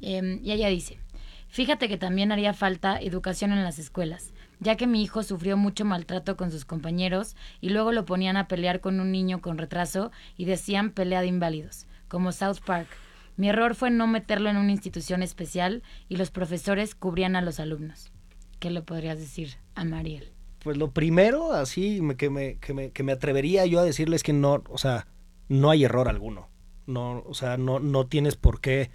[0.00, 0.98] Eh, y ella dice,
[1.46, 5.84] fíjate que también haría falta educación en las escuelas, ya que mi hijo sufrió mucho
[5.84, 10.10] maltrato con sus compañeros y luego lo ponían a pelear con un niño con retraso
[10.36, 12.88] y decían pelea de inválidos, como South Park.
[13.36, 17.58] Mi error fue no meterlo en una institución especial y los profesores cubrían a los
[17.58, 18.12] alumnos.
[18.60, 20.32] ¿Qué le podrías decir a Mariel?
[20.60, 24.32] Pues lo primero, así que, me, que, me, que me atrevería yo a decirles que
[24.32, 25.06] no, o sea,
[25.48, 26.48] no hay error alguno.
[26.86, 28.90] No, o sea, no, no tienes por qué,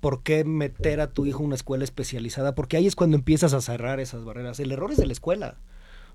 [0.00, 3.52] por qué meter a tu hijo a una escuela especializada, porque ahí es cuando empiezas
[3.54, 4.60] a cerrar esas barreras.
[4.60, 5.58] El error es de la escuela.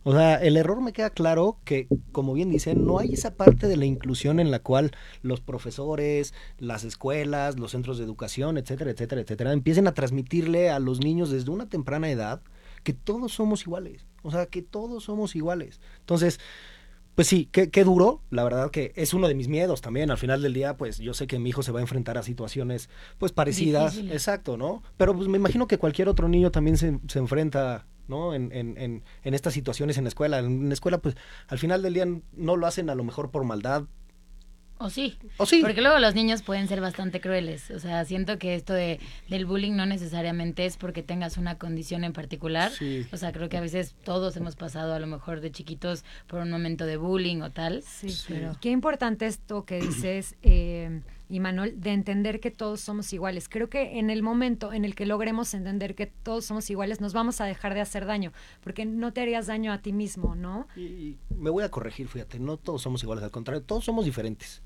[0.05, 3.67] O sea, el error me queda claro que, como bien dicen, no hay esa parte
[3.67, 4.91] de la inclusión en la cual
[5.21, 10.79] los profesores, las escuelas, los centros de educación, etcétera, etcétera, etcétera, empiecen a transmitirle a
[10.79, 12.41] los niños desde una temprana edad
[12.83, 14.05] que todos somos iguales.
[14.23, 15.79] O sea, que todos somos iguales.
[15.99, 16.39] Entonces,
[17.15, 18.21] pues sí, qué, qué duro.
[18.29, 20.11] La verdad que es uno de mis miedos también.
[20.11, 22.23] Al final del día, pues yo sé que mi hijo se va a enfrentar a
[22.23, 23.93] situaciones pues parecidas.
[23.93, 24.15] Difíciles.
[24.15, 24.81] Exacto, ¿no?
[24.97, 28.33] Pero pues me imagino que cualquier otro niño también se, se enfrenta, ¿no?
[28.33, 30.39] En, en, en, en estas situaciones en la escuela.
[30.39, 31.15] En la escuela, pues
[31.47, 33.83] al final del día no lo hacen a lo mejor por maldad.
[34.83, 35.17] ¿O sí?
[35.37, 35.61] O sí.
[35.61, 37.71] Porque luego los niños pueden ser bastante crueles.
[37.71, 42.03] O sea, siento que esto de, del bullying no necesariamente es porque tengas una condición
[42.03, 42.69] en particular.
[42.71, 43.05] Sí.
[43.13, 46.41] O sea, creo que a veces todos hemos pasado a lo mejor de chiquitos por
[46.41, 47.81] un momento de bullying o tal.
[47.83, 48.25] Sí, Sí.
[48.27, 53.49] pero qué importante esto que dices, eh, Imanol, de entender que todos somos iguales.
[53.49, 57.13] Creo que en el momento en el que logremos entender que todos somos iguales, nos
[57.13, 60.67] vamos a dejar de hacer daño, porque no te harías daño a ti mismo, ¿no?
[60.75, 64.05] Y, y me voy a corregir, fíjate, no todos somos iguales, al contrario, todos somos
[64.05, 64.61] diferentes.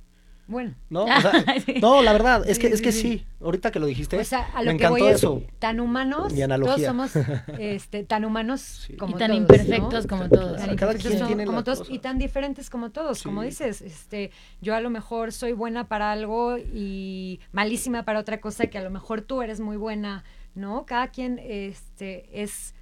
[0.48, 0.76] Bueno.
[0.90, 1.04] ¿No?
[1.18, 1.76] O sea, Sí.
[1.82, 3.26] no, la verdad, es que, Sí, es que sí.
[3.42, 5.44] Ahorita que lo dijiste, O sea, a lo me que encantó voy es eso.
[5.60, 6.76] tan humanos, Mi analogía.
[6.76, 7.12] todos somos
[7.60, 8.96] este, tan humanos Sí.
[8.96, 10.10] como Y tan todos, imperfectos ¿no?
[10.10, 10.58] como todos.
[10.58, 13.82] Tan Cada imperfectos quien como- tiene como todos y tan diferentes como todos, como dices,
[13.82, 14.32] este,
[14.62, 18.82] yo a lo mejor soy buena para algo y malísima para otra cosa que a
[18.84, 20.24] lo mejor tú eres muy buena,
[20.56, 20.86] ¿no?
[20.86, 22.74] Cada quien este es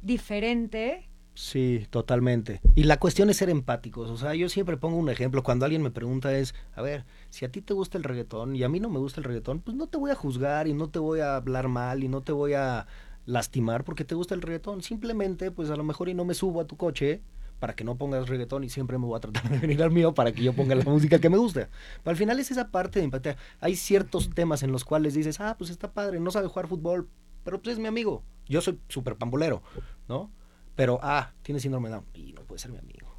[0.00, 1.08] diferente.
[1.34, 2.60] Sí, totalmente.
[2.74, 4.10] Y la cuestión es ser empáticos.
[4.10, 5.42] O sea, yo siempre pongo un ejemplo.
[5.42, 8.64] Cuando alguien me pregunta es, a ver, si a ti te gusta el reggaetón y
[8.64, 10.90] a mí no me gusta el reggaetón, pues no te voy a juzgar y no
[10.90, 12.86] te voy a hablar mal y no te voy a
[13.24, 14.82] lastimar porque te gusta el reggaetón.
[14.82, 17.22] Simplemente, pues a lo mejor y no me subo a tu coche
[17.60, 20.12] para que no pongas reggaetón y siempre me voy a tratar de venir al mío
[20.14, 21.70] para que yo ponga la música que me gusta.
[22.02, 23.36] Pero al final es esa parte de empatía.
[23.60, 27.08] Hay ciertos temas en los cuales dices, ah, pues está padre, no sabe jugar fútbol,
[27.42, 28.22] pero pues es mi amigo.
[28.48, 29.62] Yo soy súper pambolero,
[30.08, 30.30] ¿no?
[30.74, 33.14] Pero, ah, tiene síndrome de Down y no puede ser mi amigo.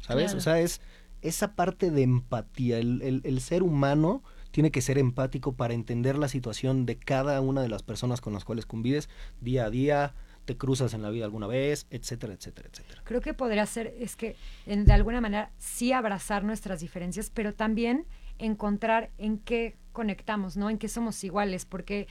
[0.00, 0.24] ¿Sabes?
[0.26, 0.38] Claro.
[0.38, 0.80] O sea, es
[1.22, 2.78] esa parte de empatía.
[2.78, 7.40] El, el- el ser humano tiene que ser empático para entender la situación de cada
[7.40, 9.08] una de las personas con las cuales convives
[9.40, 13.00] día a día, te cruzas en la vida alguna vez, etcétera, etcétera, etcétera.
[13.04, 17.54] Creo que podría ser, es que en- de alguna manera sí abrazar nuestras diferencias, pero
[17.54, 18.04] también
[18.38, 20.68] encontrar en qué conectamos, ¿no?
[20.68, 22.06] En qué somos iguales, porque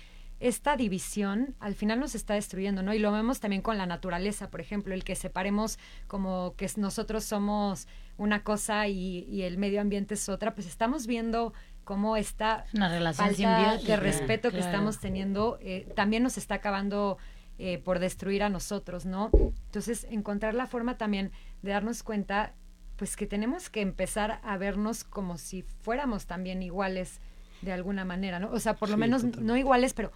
[0.47, 2.93] esta división al final nos está destruyendo, ¿no?
[2.93, 7.23] Y lo vemos también con la naturaleza, por ejemplo, el que separemos como que nosotros
[7.23, 11.53] somos una cosa y, y el medio ambiente es otra, pues estamos viendo
[11.83, 13.91] cómo esta Una relación falta simbiótica.
[13.93, 17.17] de respeto que estamos teniendo eh, también nos está acabando
[17.57, 19.29] eh, por destruir a nosotros, ¿no?
[19.65, 22.53] Entonces, encontrar la forma también de darnos cuenta,
[22.97, 27.21] pues que tenemos que empezar a vernos como si fuéramos también iguales
[27.61, 28.51] de alguna manera, ¿no?
[28.51, 29.45] O sea, por lo Sí, menos totalmente.
[29.47, 30.11] no iguales, pero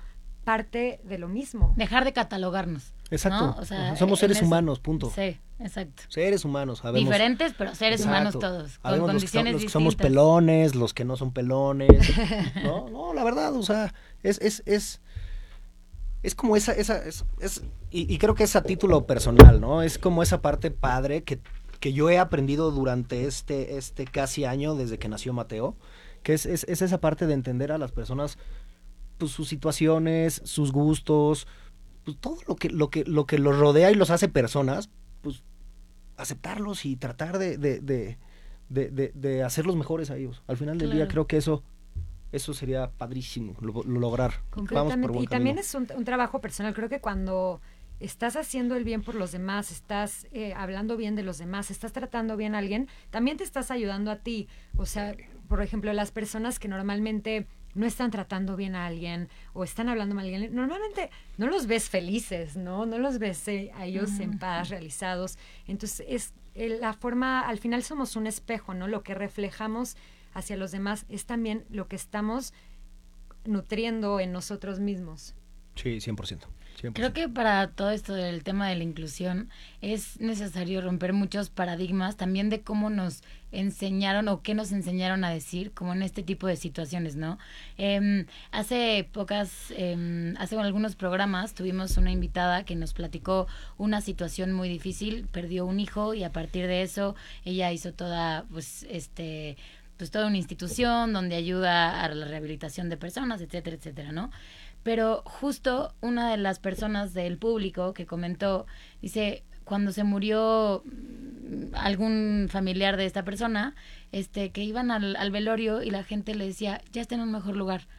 [0.47, 1.73] parte de lo mismo.
[1.75, 2.93] Dejar de catalogarnos.
[3.11, 3.47] Exacto.
[3.47, 3.55] ¿no?
[3.59, 5.11] O sea, Ajá, Somos seres humanos, punto.
[5.13, 6.03] Sí, exacto.
[6.07, 7.05] Seres humanos, sabemos.
[7.05, 8.77] Diferentes, pero seres humanos todos.
[8.79, 11.89] Con Habemos los que, condiciones los que somos pelones, los que no son pelones.
[12.63, 15.01] no, no, la verdad, o sea, es, es, es,
[16.23, 19.81] es como esa, esa, es, es- y, y creo que es a título personal, ¿no?
[19.81, 21.41] Es como esa parte padre que,
[21.81, 25.75] que yo he aprendido durante este, este casi año desde que nació Mateo,
[26.23, 28.37] que es, es, es esa parte de entender a las personas,
[29.17, 31.47] pues sus situaciones, sus gustos,
[32.05, 34.89] pues todo lo que, lo que, lo que los rodea y los hace personas,
[35.21, 35.43] pues
[36.17, 38.17] aceptarlos y tratar de, de, de,
[38.69, 40.41] de, de- de hacerlos mejores a ellos.
[40.47, 41.63] Al final del día creo que eso,
[42.31, 44.33] eso sería padrísimo, lo, lo lograr.
[44.55, 46.73] Vamos por buen Y también es un, un trabajo personal.
[46.73, 47.61] Creo que cuando
[47.99, 51.93] estás haciendo el bien por los demás, estás eh, hablando bien de los demás, estás
[51.93, 54.47] tratando bien a alguien, también te estás ayudando a ti.
[54.75, 55.15] O sea,
[55.47, 60.15] por ejemplo, las personas que normalmente no están tratando bien a alguien o están hablando
[60.15, 62.85] mal a alguien, normalmente no los ves felices, ¿no?
[62.85, 65.37] No los ves eh, a ellos en paz, realizados.
[65.67, 68.87] Entonces, es eh, la forma, al final somos un espejo, ¿no?
[68.87, 69.95] Lo que reflejamos
[70.33, 72.53] hacia los demás es también lo que estamos
[73.45, 75.35] nutriendo en nosotros mismos.
[75.75, 76.45] Sí, 100%.
[76.81, 76.93] 100%.
[76.93, 79.49] Creo que para todo esto del tema de la inclusión
[79.81, 85.29] es necesario romper muchos paradigmas también de cómo nos enseñaron o qué nos enseñaron a
[85.29, 87.39] decir, como en este tipo de situaciones, ¿no?
[87.77, 94.51] Em, hace pocas, em, hace algunos programas tuvimos una invitada que nos platicó una situación
[94.53, 99.57] muy difícil, perdió un hijo y a partir de eso ella hizo toda, pues, este
[99.97, 104.29] pues toda una institución donde ayuda a la rehabilitación de personas, etcétera, etcétera, ¿no?
[104.87, 108.67] Pero justo una de las personas del público que comentó,
[109.01, 110.81] dice, cuando se murió
[111.73, 113.75] algún familiar de esta persona,
[114.13, 117.33] este, que iban al, al velorio y la gente le decía, ya está en un
[117.33, 117.89] mejor lugar.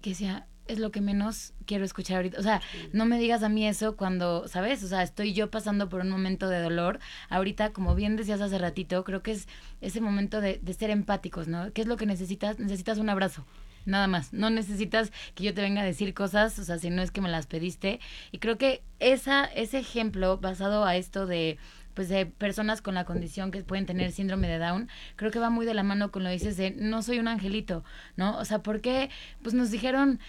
[0.00, 2.40] Que decía, es lo que menos quiero escuchar ahorita.
[2.40, 2.62] O sea,
[2.94, 4.82] no me digas a mí eso cuando, ¿sabes?
[4.82, 7.00] O sea, estoy yo pasando por un momento de dolor.
[7.28, 9.46] Ahorita, como bien decías hace ratito, creo que es
[9.82, 11.70] ese momento de, de ser empáticos, ¿no?
[11.74, 12.58] ¿Qué es lo que necesitas?
[12.58, 13.44] Necesitas un abrazo.
[13.86, 17.02] Nada más, no necesitas que yo te venga a decir cosas, o sea, si no
[17.02, 18.00] es que me las pediste.
[18.30, 21.56] Y creo que esa, ese ejemplo basado a esto de,
[21.94, 25.50] pues de personas con la condición que pueden tener síndrome de Down, creo que va
[25.50, 27.82] muy de la mano con lo que dices de no soy un angelito,
[28.16, 28.36] ¿no?
[28.38, 29.10] O sea, ¿por qué?
[29.42, 30.20] Pues nos dijeron,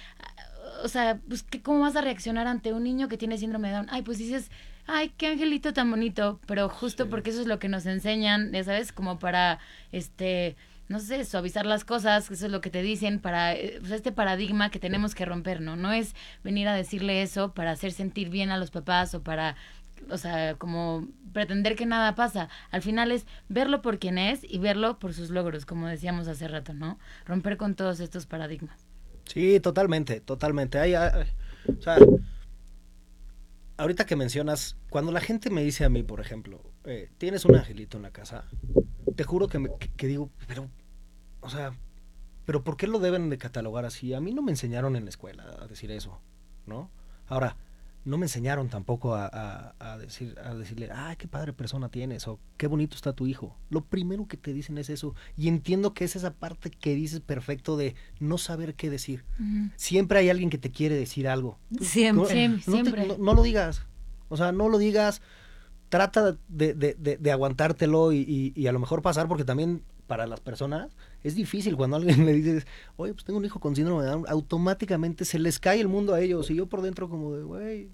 [0.83, 3.75] o sea, pues ¿qué- ¿cómo vas a reaccionar ante un niño que tiene síndrome de
[3.75, 3.87] Down?
[3.91, 4.49] Ay, pues dices,
[4.87, 8.63] ay, qué angelito tan bonito, pero justo porque eso es lo que nos enseñan, ya
[8.63, 9.59] sabes, como para,
[9.91, 10.55] este,
[10.91, 14.11] no sé, suavizar las cosas, eso es lo que te dicen, para eh, pues, este
[14.11, 15.75] paradigma que tenemos que romper, ¿no?
[15.75, 19.55] No es venir a decirle eso para hacer sentir bien a los papás o para,
[20.09, 22.49] o sea, como pretender que nada pasa.
[22.71, 26.47] Al final es verlo por quien es y verlo por sus logros, como decíamos hace
[26.47, 26.99] rato, ¿no?
[27.25, 28.87] Romper con todos estos paradigmas.
[29.25, 30.77] Sí, totalmente, totalmente.
[30.79, 31.97] Hay- o sea,
[33.77, 37.55] ahorita que mencionas, cuando la gente me dice a mí, por ejemplo, eh, tienes un
[37.55, 38.45] angelito en la casa,
[39.15, 40.69] te juro que, me, que, que digo, pero,
[41.41, 41.73] o sea,
[42.45, 44.13] pero ¿por qué lo deben de catalogar así?
[44.13, 46.19] A mí no me enseñaron en la escuela a decir eso,
[46.65, 46.89] ¿no?
[47.27, 47.55] Ahora,
[48.03, 52.27] no me enseñaron tampoco a, a- a decir, a decirle, ay, qué padre persona tienes,
[52.27, 53.55] o qué bonito está tu hijo.
[53.69, 57.19] Lo primero que te dicen es eso, y entiendo que es esa parte que dices
[57.19, 59.23] perfecto de no saber qué decir.
[59.75, 61.59] Siempre hay alguien que te quiere decir algo.
[61.79, 62.23] Siempre.
[62.23, 63.07] No, Sí, no te- siempre.
[63.07, 63.83] no- no lo digas.
[64.29, 65.21] O sea, no lo digas.
[65.91, 69.83] Trata de, de- de- de aguantártelo y, y- y a lo mejor pasar, porque también
[70.07, 70.89] para las personas
[71.23, 74.25] es difícil cuando alguien le dices, oye, pues tengo un hijo con síndrome de Down,
[74.27, 76.49] automáticamente se les cae el mundo a ellos.
[76.49, 77.89] Y yo por dentro, como de, güey,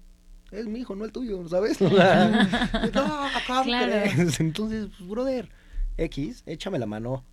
[0.52, 1.78] es mi hijo, no el tuyo, ¿sabes?
[4.40, 5.48] Entonces, pues, brother,
[5.96, 7.24] X, échame la mano.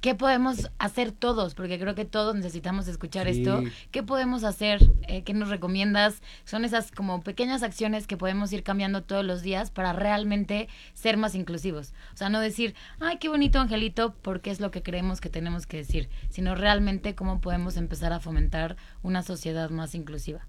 [0.00, 1.54] ¿Qué podemos hacer todos?
[1.54, 3.40] Porque creo que todos necesitamos escuchar Sí.
[3.40, 3.62] esto.
[3.90, 4.80] ¿Qué podemos hacer?
[5.08, 6.22] Eh, ¿Qué nos recomiendas?
[6.44, 11.18] Son esas como pequeñas acciones que podemos ir cambiando todos los días para realmente ser
[11.18, 11.92] más inclusivos.
[12.14, 15.66] O sea, no decir, ay, qué bonito angelito, porque es lo que creemos que tenemos
[15.66, 20.46] que decir, sino realmente cómo podemos empezar a fomentar una sociedad más inclusiva.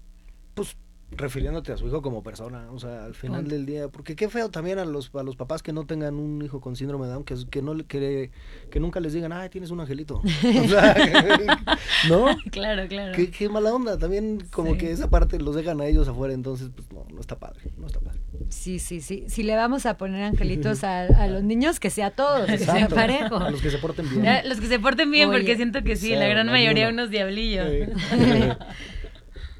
[0.54, 0.76] pues
[1.16, 4.48] refiriéndote a su hijo como persona, o sea, al final del día, porque qué feo
[4.50, 7.24] también a los a los papás que no tengan un hijo con síndrome de Down,
[7.24, 8.30] que, que no le- que,
[8.70, 10.96] que nunca les digan, "Ay, tienes un angelito." O sea,
[12.08, 12.26] ¿no?
[12.50, 13.12] Claro, claro.
[13.14, 14.78] Qué, qué mala onda, también como Sí.
[14.78, 17.86] que esa parte los dejan a ellos afuera, entonces pues no, no está padre, no
[17.86, 18.20] está padre.
[18.48, 19.24] Sí, sí, sí.
[19.28, 22.88] Si le vamos a poner angelitos a, a los niños, que sea todos, que sea
[22.88, 23.36] parejo.
[23.36, 24.48] A los que se porten bien.
[24.48, 25.38] Los que se porten bien, Oye.
[25.38, 26.94] porque siento que sí, la gran mayoría uno.
[27.02, 27.66] unos diablillos.
[27.68, 28.48] Sí.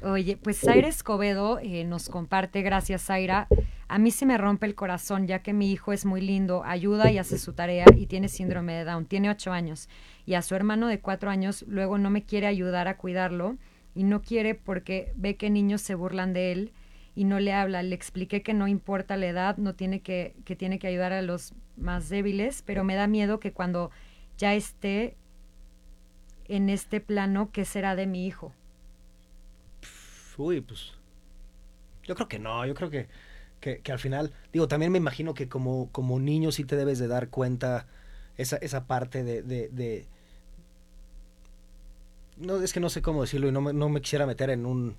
[0.05, 3.47] Oye, pues Zaira Escobedo eh, nos comparte, gracias Zaira,
[3.87, 7.09] A mí se me rompe el corazón ya que mi hijo es muy lindo, ayuda
[7.09, 9.05] y hace su tarea y tiene síndrome de Down.
[9.05, 9.87] Tiene ocho años
[10.25, 13.55] y a su hermano de cuatro años luego no me quiere ayudar a cuidarlo
[13.95, 16.73] y no quiere porque ve que niños se burlan de él
[17.15, 17.81] y no le habla.
[17.81, 21.21] Le expliqué que no importa la edad, no tiene que, que tiene que ayudar a
[21.21, 23.89] los más débiles, pero me da miedo que cuando
[24.37, 25.15] ya esté
[26.49, 28.51] en este plano, ¿qué será de mi hijo?
[30.37, 30.93] Uy, pues.
[32.03, 33.07] Yo creo que no, yo creo que,
[33.61, 36.99] que, que al final, digo, también me imagino que como, como niño sí te debes
[36.99, 37.87] de dar cuenta
[38.37, 40.07] esa, esa parte de, de, de-
[42.37, 44.65] No, es que no sé cómo decirlo y no me, no me quisiera meter en
[44.65, 44.95] un,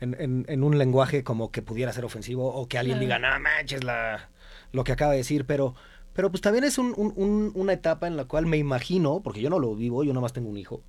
[0.00, 3.38] en, en- en un lenguaje como que pudiera ser ofensivo o que alguien diga, no
[3.40, 4.30] manches la,
[4.72, 5.74] lo que acaba de decir, pero,
[6.14, 9.42] pero pues también es un- un- un- una etapa en la cual me imagino, porque
[9.42, 10.82] yo no lo vivo, yo nada más tengo un hijo,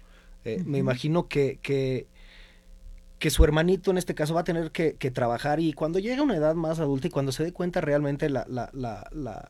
[0.45, 2.07] eh, me imagino que, que,
[3.24, 6.17] que su hermanito en este caso va a tener que, que trabajar y cuando llegue
[6.17, 9.49] a una edad más adulta y cuando se dé cuenta realmente la, la, la, la,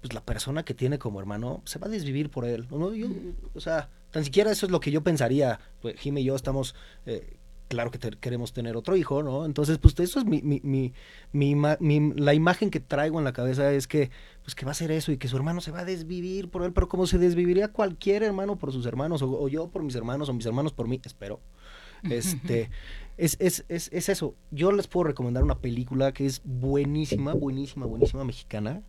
[0.00, 2.66] pues la persona que tiene como hermano, se va a desvivir por él.
[2.68, 2.92] ¿no?
[2.92, 3.06] Yo,
[3.54, 5.60] o sea, tan siquiera eso es lo que yo pensaría.
[5.82, 6.74] Pues, Jimmy y yo estamos,
[7.06, 7.36] eh,
[7.68, 9.44] claro que te- queremos tener otro hijo, ¿no?
[9.46, 10.92] Entonces, pues eso es mi, mi, mi,
[11.78, 14.10] mi- la imagen que traigo en la cabeza es que,
[14.42, 16.64] pues que va a ser eso y que su hermano se va a desvivir por
[16.64, 19.94] él, pero como se desviviría cualquier hermano por sus hermanos, o, o yo por mis
[19.94, 21.38] hermanos, o mis hermanos por mí, espero.
[22.02, 22.70] Este,
[23.16, 24.34] es, es, es, es eso.
[24.50, 28.82] Yo les puedo recomendar una película que es buenísima, buenísima, buenísima mexicana,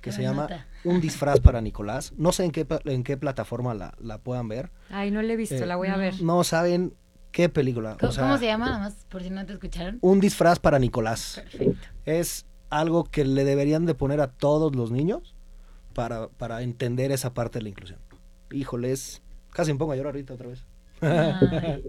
[0.00, 0.66] que Qué se llama nota.
[0.84, 2.12] Un disfraz para Nicolás.
[2.16, 4.70] No sé en qué, en qué plataforma la, la puedan ver.
[4.88, 6.22] Ay, no le he visto, Eh, la voy a ver.
[6.22, 6.94] No saben
[7.32, 7.96] qué película.
[8.00, 8.66] ¿Cómo, o sea, cómo se llama?
[8.66, 9.98] Nada más por si no te escucharon.
[10.00, 11.42] Un disfraz para Nicolás.
[11.42, 11.88] Perfecto.
[12.04, 15.34] Es algo que le deberían de poner a todos los niños
[15.92, 17.98] para, para entender esa parte de la inclusión.
[18.52, 20.66] Híjoles, casi me pongo a llorar ahorita otra vez.
[21.02, 21.82] Ay.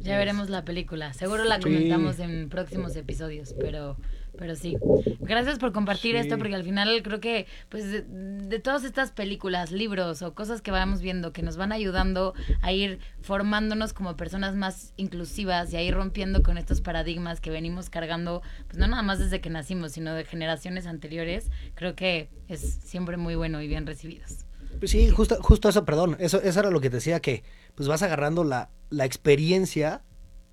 [0.00, 1.12] Ya veremos la película.
[1.12, 1.62] Seguro la Sí.
[1.62, 3.96] comentamos en próximos episodios, pero,
[4.36, 4.76] pero sí.
[5.20, 6.20] Gracias por compartir Sí.
[6.20, 10.62] esto, porque al final creo que, pues, de, de todas estas películas, libros o cosas
[10.62, 15.76] que vamos viendo que nos van ayudando a ir formándonos como personas más inclusivas y
[15.76, 19.50] a ir rompiendo con estos paradigmas que venimos cargando, pues no nada más desde que
[19.50, 24.44] nacimos, sino de generaciones anteriores, creo que es siempre muy bueno y bien recibidos.
[24.78, 26.16] Pues sí, justo, justo eso, perdón.
[26.18, 27.42] Eso, eso era lo que te decía que
[27.74, 30.02] pues vas agarrando la, la experiencia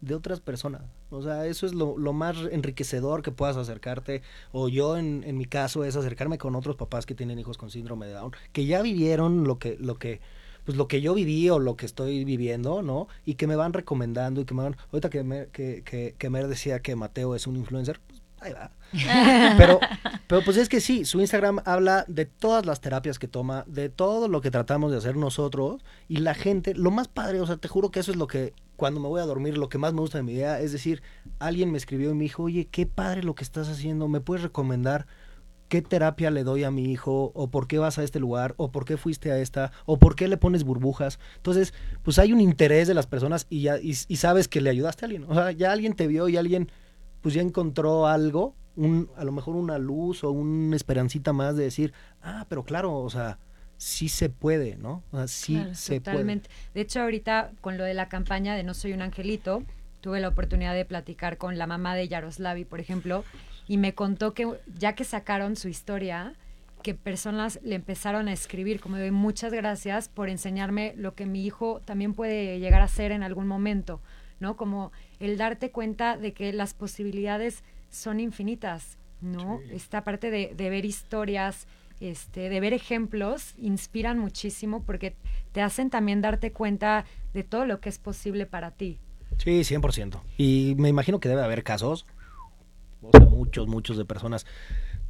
[0.01, 0.83] de otras personas.
[1.09, 4.21] O sea, eso es lo, lo más enriquecedor que puedas acercarte.
[4.51, 7.69] O yo, en, en mi caso, es acercarme con otros papás que tienen hijos con
[7.69, 10.21] síndrome de Down, que ya vivieron lo que, lo que,
[10.65, 13.07] pues lo que yo viví o lo que estoy viviendo, ¿no?
[13.23, 14.77] Y que me van recomendando y que me van.
[14.91, 18.53] Ahorita que Mer, que, que, que Mer decía que Mateo es un influencer, pues ahí
[18.53, 18.71] va.
[19.57, 19.79] Pero,
[20.27, 23.89] pero pues es que sí, su Instagram habla de todas las terapias que toma, de
[23.89, 27.57] todo lo que tratamos de hacer nosotros y la gente, lo más padre, o sea,
[27.57, 29.93] te juro que eso es lo que cuando me voy a dormir, lo que más
[29.93, 31.01] me gusta de mi idea, es decir,
[31.39, 34.43] alguien me escribió y me dijo, oye, qué padre lo que estás haciendo, ¿me puedes
[34.43, 35.07] recomendar
[35.67, 37.31] qué terapia le doy a mi hijo?
[37.33, 38.53] ¿O por qué vas a este lugar?
[38.57, 39.71] ¿O por qué fuiste a esta?
[39.85, 41.19] ¿O por qué le pones burbujas?
[41.37, 41.73] Entonces,
[42.03, 45.05] pues hay un interés de las personas y ya y, y sabes que le ayudaste
[45.05, 45.25] a alguien.
[45.27, 46.69] O sea, ya alguien te vio y alguien
[47.21, 51.63] pues ya encontró algo, un, a lo mejor una luz o una esperancita más de
[51.63, 53.39] decir, ah, pero claro, o sea,
[53.77, 55.03] sí se puede, ¿no?
[55.11, 56.49] O sea, sí Claro, se Totalmente.
[56.73, 59.63] De hecho, ahorita con lo de la campaña de No Soy un Angelito,
[60.01, 63.23] tuve la oportunidad de platicar con la mamá de Yaroslavi, por ejemplo,
[63.67, 64.47] y me contó que
[64.77, 66.35] ya que sacaron su historia,
[66.83, 71.43] que personas le empezaron a escribir como de muchas gracias por enseñarme lo que mi
[71.43, 74.01] hijo también puede llegar a ser en algún momento,
[74.39, 74.55] ¿no?
[74.55, 77.63] Como el darte cuenta de que las posibilidades
[77.95, 79.59] son infinitas, ¿no?
[79.63, 79.75] Sí.
[79.75, 81.67] Esta parte de, de ver historias,
[81.99, 85.15] este, de ver ejemplos, inspiran muchísimo porque
[85.51, 88.99] te hacen también darte cuenta de todo lo que es posible para ti.
[89.37, 90.21] Sí, 100%.
[90.37, 92.05] Y me imagino que debe haber casos,
[93.01, 94.45] o sea, muchos, muchos de personas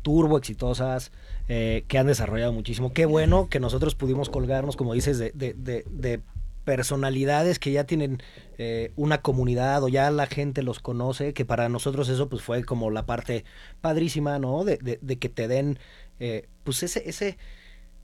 [0.02, 1.12] turbo exitosas,
[1.48, 2.94] eh, que han desarrollado muchísimo.
[2.94, 6.22] Qué bueno que nosotros pudimos colgarnos, como dices, de, de, de, de
[6.66, 8.22] personalidades que ya tienen
[8.58, 12.64] eh, una comunidad o ya la gente los conoce, que para nosotros eso pues fue
[12.66, 13.46] como la parte
[13.82, 14.64] padrísima, ¿no?
[14.66, 15.80] De, de, de que te den
[16.20, 17.38] eh, pues ese, ese,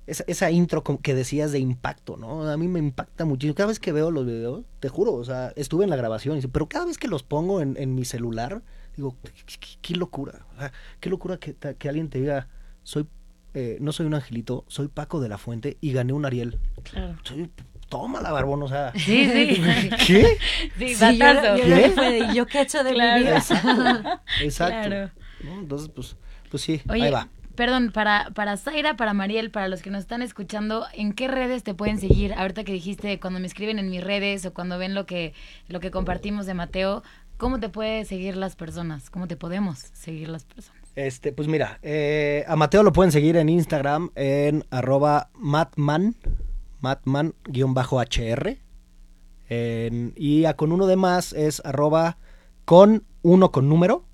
[0.08, 2.50] esa, esa intro que decías de impacto, ¿no?
[2.50, 3.56] A mí me impacta muchísimo.
[3.56, 6.68] Cada vez que veo los videos, te juro, o sea, estuve en la grabación, pero
[6.70, 8.62] cada vez que los pongo en, en mi celular,
[8.96, 12.48] digo, qué, qué- qué locura, o sea, qué locura que, que alguien te diga,
[12.84, 13.08] soy,
[13.54, 16.58] eh, no soy un angelito, soy Paco de la Fuente y gané un Ariel.
[16.84, 17.18] Claro.
[17.24, 17.50] Soy,
[17.92, 18.92] tómala, barbón, o sea.
[18.96, 19.62] Sí, sí.
[20.08, 20.38] ¿Qué?
[20.80, 21.58] Sí, Sí, yo, batazo.
[21.58, 21.90] yo- ¿Qué?
[21.92, 23.18] fue de, ¿yo qué he hecho de Claro.
[23.20, 23.38] mi vida?
[23.38, 24.10] Exacto.
[24.42, 24.88] Exacto.
[24.90, 25.12] Claro.
[25.44, 25.60] ¿no?
[25.60, 26.16] Entonces, pues,
[26.50, 27.28] pues sí, Oye, ahí va.
[27.56, 31.64] perdón, para, para Zaira, para Mariel, para los que nos están escuchando, ¿en qué redes
[31.64, 32.34] te pueden seguir?
[32.34, 35.34] Ahorita que dijiste cuando me escriben en mis redes o cuando ven lo que,
[35.68, 37.04] lo que compartimos de Mateo,
[37.38, 39.10] ¿cómo te pueden seguir las personas?
[39.10, 40.80] ¿Cómo te podemos seguir las personas?
[40.96, 46.16] Este, pues mira, eh, a Mateo lo pueden seguir en Instagram en arroba matman,
[46.82, 48.58] matman-hr.
[49.50, 52.18] En- y a con uno de más es arroba
[52.66, 54.06] con uno con número,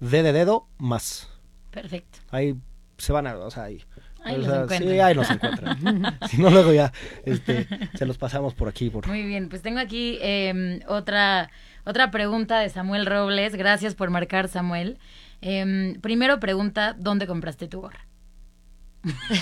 [0.00, 1.28] d de dedo, más.
[1.70, 2.18] Perfecto.
[2.30, 2.56] Ahí
[2.98, 3.82] se van a, o sea, ahí.
[4.24, 4.82] Ahí o los encuentran.
[4.82, 6.18] Sí, ahí nos encuentran.
[6.30, 6.92] si no, luego ya
[7.24, 8.90] este, se los pasamos por aquí.
[8.90, 9.06] Por...
[9.06, 11.50] Muy bien, pues tengo aquí eh, otra,
[11.84, 13.54] otra pregunta de Samuel Robles.
[13.54, 14.98] Gracias por marcar, Samuel.
[15.42, 18.05] Eh, primero pregunta, ¿dónde compraste tu gorra?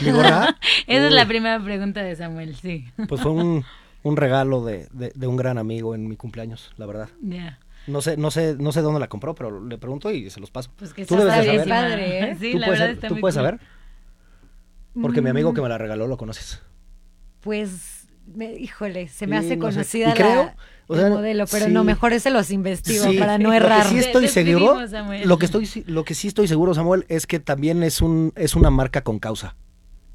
[0.02, 0.56] ¿Mi gorra?
[0.86, 2.84] Esa es la primera pregunta de Samuel, sí.
[3.08, 3.64] Pues fue un,
[4.02, 7.08] un regalo de, de- de un gran amigo en mi cumpleaños, la verdad.
[7.22, 7.58] Ya.
[7.86, 10.50] No sé, no sé, no sé dónde la compró, pero le pregunto y se los
[10.50, 10.70] paso.
[10.76, 11.68] Pues que Tú debes de saber.
[11.68, 12.36] padre, ¿eh?
[12.40, 13.44] Sí, ¿Tú la puedes, verdad está tú muy puedes cool.
[13.44, 13.60] saber?
[15.02, 16.62] Porque mi amigo Mm, que me la regaló lo conoces.
[17.40, 19.74] Pues, me- híjole, se me Sí, hace no sé.
[19.74, 20.52] conocida Y creo,
[20.88, 21.72] el modelo, pero sí.
[21.72, 23.86] no, mejor ese los investigo Sí, para no lo que errar.
[23.86, 24.78] sí estoy seguro,
[25.24, 28.54] lo que estoy, lo que sí estoy seguro, Samuel, es que también es un, es
[28.54, 29.56] una marca con causa.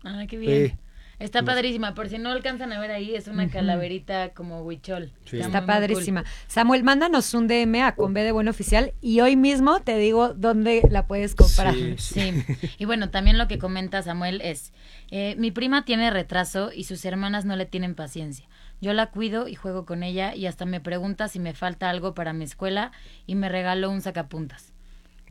[0.04, 0.68] Ah, qué bien.
[0.70, 0.74] Sí.
[1.20, 1.96] Está padrísima.
[1.96, 5.12] Por si no alcanzan a ver ahí, es una calaverita como huichol.
[5.26, 5.36] Sí.
[5.36, 5.66] Está muy, muy cool.
[5.68, 6.24] padrísima.
[6.48, 10.34] Samuel, mándanos un DM a con B de Buen Oficial y hoy mismo te digo
[10.34, 11.74] dónde la puedes comprar.
[11.76, 12.34] Sí, Sí,
[12.78, 14.72] y bueno, también lo que comenta Samuel es,
[15.12, 18.48] eh, mi prima tiene retraso y sus hermanas no le tienen paciencia.
[18.82, 22.14] Yo la cuido y juego con ella y hasta me pregunta si me falta algo
[22.14, 22.92] para mi escuela
[23.28, 24.74] y me regaló un sacapuntas.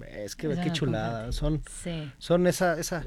[0.06, 1.32] Es que qué chulada.
[1.32, 2.10] Son, Sí.
[2.18, 3.04] son esa, esa.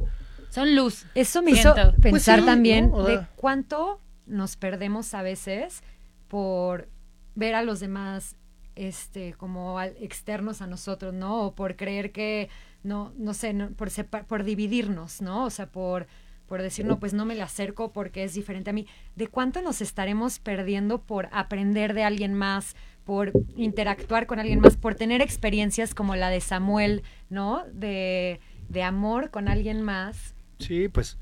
[0.50, 1.06] Son luz.
[1.16, 1.96] Eso me hizo Siento.
[2.02, 5.84] pensar Pues sí, también de cuánto nos perdemos a veces
[6.28, 6.90] por
[7.36, 8.36] ver a los demás
[8.76, 11.44] este como al- externos a nosotros, ¿no?
[11.46, 12.50] O por creer que
[12.84, 15.46] no no sé, no- por sepa- por dividirnos, ¿no?
[15.46, 16.08] O sea, por
[16.52, 18.86] por decir, no, pues no me le acerco porque es diferente a mí.
[19.16, 22.76] ¿De cuánto nos estaremos perdiendo por aprender de alguien más,
[23.06, 27.64] por interactuar con alguien más, por tener experiencias como la de Samuel, ¿no?
[27.72, 30.36] De, de amor con alguien más.
[30.60, 31.18] Sí, pues.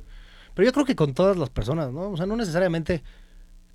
[0.56, 2.10] Pero yo creo que con todas las personas, ¿no?
[2.10, 3.04] O sea, no necesariamente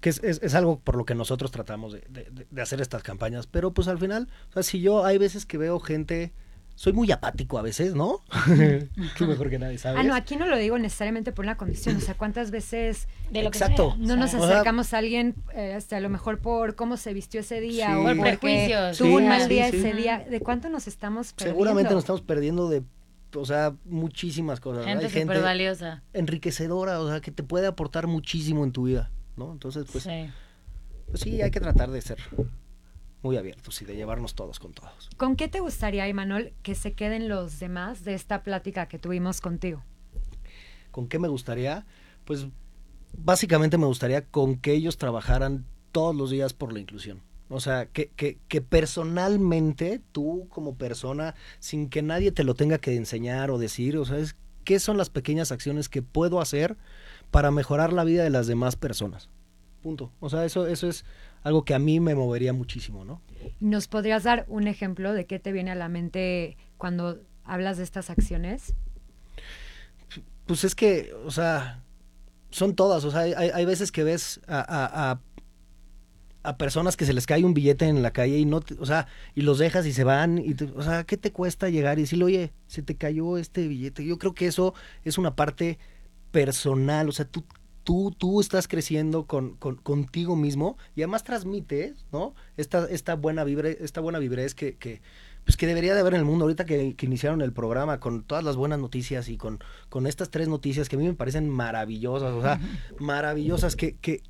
[0.01, 3.05] que es, es- es algo por lo que nosotros tratamos de, de- de- hacer estas
[3.05, 6.33] campañas, pero pues al final, o sea, si yo hay veces que veo gente,
[6.77, 8.23] soy muy apático a veces, ¿no?
[9.19, 10.01] Tú mejor que nadie sabes.
[10.01, 11.97] Ah, no, aquí no lo digo necesariamente por una condición.
[11.97, 13.69] O sea, ¿cuántas veces De lo que sea.
[13.69, 16.75] no O nos sea, O sea- acercamos a alguien, eh, hasta a lo mejor por
[16.75, 17.95] cómo se vistió ese día Sí.
[17.95, 18.99] o Por prejuicios.
[18.99, 19.77] tuvo Sí, un mal día sí.
[19.77, 20.25] ese día?
[20.29, 21.55] ¿De cuánto nos estamos perdiendo?
[21.55, 22.83] Seguramente nos estamos perdiendo de,
[23.37, 24.85] o sea, muchísimas cosas.
[24.85, 26.03] Gente Hay gente valiosa.
[26.13, 29.53] enriquecedora, o sea, que te puede aportar muchísimo en tu vida, ¿no?
[29.53, 30.29] Entonces, pues sí.
[31.09, 32.19] pues sí, hay que tratar de ser
[33.25, 35.09] muy abiertos y de llevarnos todos con todos.
[35.17, 39.41] ¿Con qué te gustaría, Imanol, que se queden los demás de esta plática que tuvimos
[39.41, 39.83] contigo?
[40.91, 41.87] ¿Con qué me gustaría?
[42.27, 42.47] Pues
[43.17, 47.23] básicamente me gustaría con que ellos trabajaran todos los días por la inclusión.
[47.49, 52.79] O sea, que, que, que personalmente tú como persona, sin que nadie te lo tenga
[52.79, 56.77] que enseñar o decir, o sea, es, ¿qué son las pequeñas acciones que puedo hacer
[57.31, 59.31] para mejorar la vida de las demás personas?
[59.83, 60.13] Punto.
[60.21, 61.05] O sea, eso, eso es
[61.45, 63.21] algo que a mí me movería muchísimo, ¿no?
[63.61, 67.85] ¿Nos podrías dar un ejemplo de qué te viene a la mente cuando hablas de
[67.85, 68.75] estas acciones?
[70.47, 71.83] Pues es que, o sea,
[72.51, 73.05] son todas.
[73.05, 75.21] O sea, hay, hay veces que ves a, a, a,
[76.43, 78.85] a personas que se les cae un billete en la calle y no, te- o
[78.87, 80.39] sea, y los dejas y se van.
[80.39, 83.67] Y te- o sea, ¿qué te cuesta llegar y decirle, oye, se te cayó este
[83.69, 84.05] billete?
[84.05, 84.75] Yo creo que eso
[85.05, 85.79] es una parte
[86.31, 87.09] personal.
[87.09, 87.45] O sea, tú,
[87.85, 92.35] tú, tú estás creciendo con, con- contigo mismo y además transmites, ¿no?
[92.57, 95.01] Esta, esta buena vibra, esta buena vibra es que, que
[95.45, 98.23] pues que debería de haber en el mundo ahorita que, que iniciaron el programa con
[98.25, 99.59] todas las buenas noticias y con,
[99.91, 102.59] con estas tres noticias que a mí me parecen maravillosas, o sea,
[102.99, 104.23] maravillosas que, que,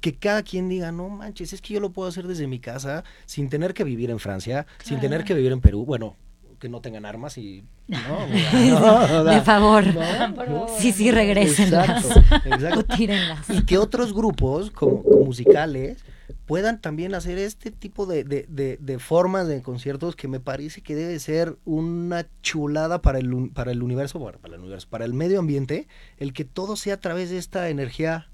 [0.00, 3.04] que cada quien diga, no manches, es que yo lo puedo hacer desde mi casa
[3.24, 6.16] sin tener que vivir en Francia, sin tener que vivir en Perú, bueno,
[6.58, 7.64] que no tengan armas y...
[7.88, 9.84] No, no, de favor.
[9.94, 10.66] no.
[10.78, 12.04] Sí, sí, regrésenlas.
[12.04, 12.80] Exacto, exacto.
[12.80, 13.48] O tírenlas.
[13.50, 16.04] Y que otros grupos como, como musicales
[16.46, 20.80] puedan también hacer este tipo de, de, de- de formas de conciertos que me parece
[20.80, 25.04] que debe ser una chulada para el, para el universo, bueno, para el universo, para
[25.04, 25.86] el medio ambiente,
[26.18, 28.28] el que todo sea a través de esta energía,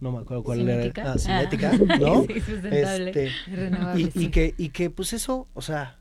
[0.00, 1.00] no me acuerdo cuál ¿Cinética?
[1.02, 1.96] era, ah, cinética, Ah.
[2.00, 2.22] ¿no?
[2.28, 3.08] Sí, sustentable.
[3.10, 5.97] Este, Renovable, y, y que, y que pues eso, o sea,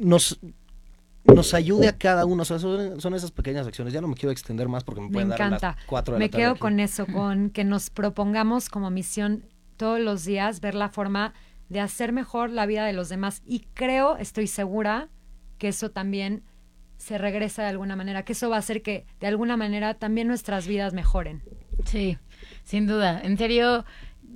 [0.00, 0.38] nos,
[1.24, 2.42] nos ayude a cada uno.
[2.42, 3.92] O sea, son, son esas pequeñas acciones.
[3.92, 5.76] Ya no me quiero extender más porque me Me pueden dar a encanta.
[5.76, 6.60] las 4 de Me la tarde quedo aquí.
[6.60, 9.44] con eso, con que nos propongamos como misión
[9.76, 11.32] todos los días ver la forma
[11.68, 13.42] de hacer mejor la vida de los demás.
[13.46, 15.08] Y creo, estoy segura,
[15.58, 16.42] que eso también
[16.96, 20.26] se regresa de alguna manera, que eso va a hacer que de alguna manera también
[20.26, 21.42] nuestras vidas mejoren.
[21.86, 22.18] Sí,
[22.64, 23.20] sin duda.
[23.22, 23.84] En serio,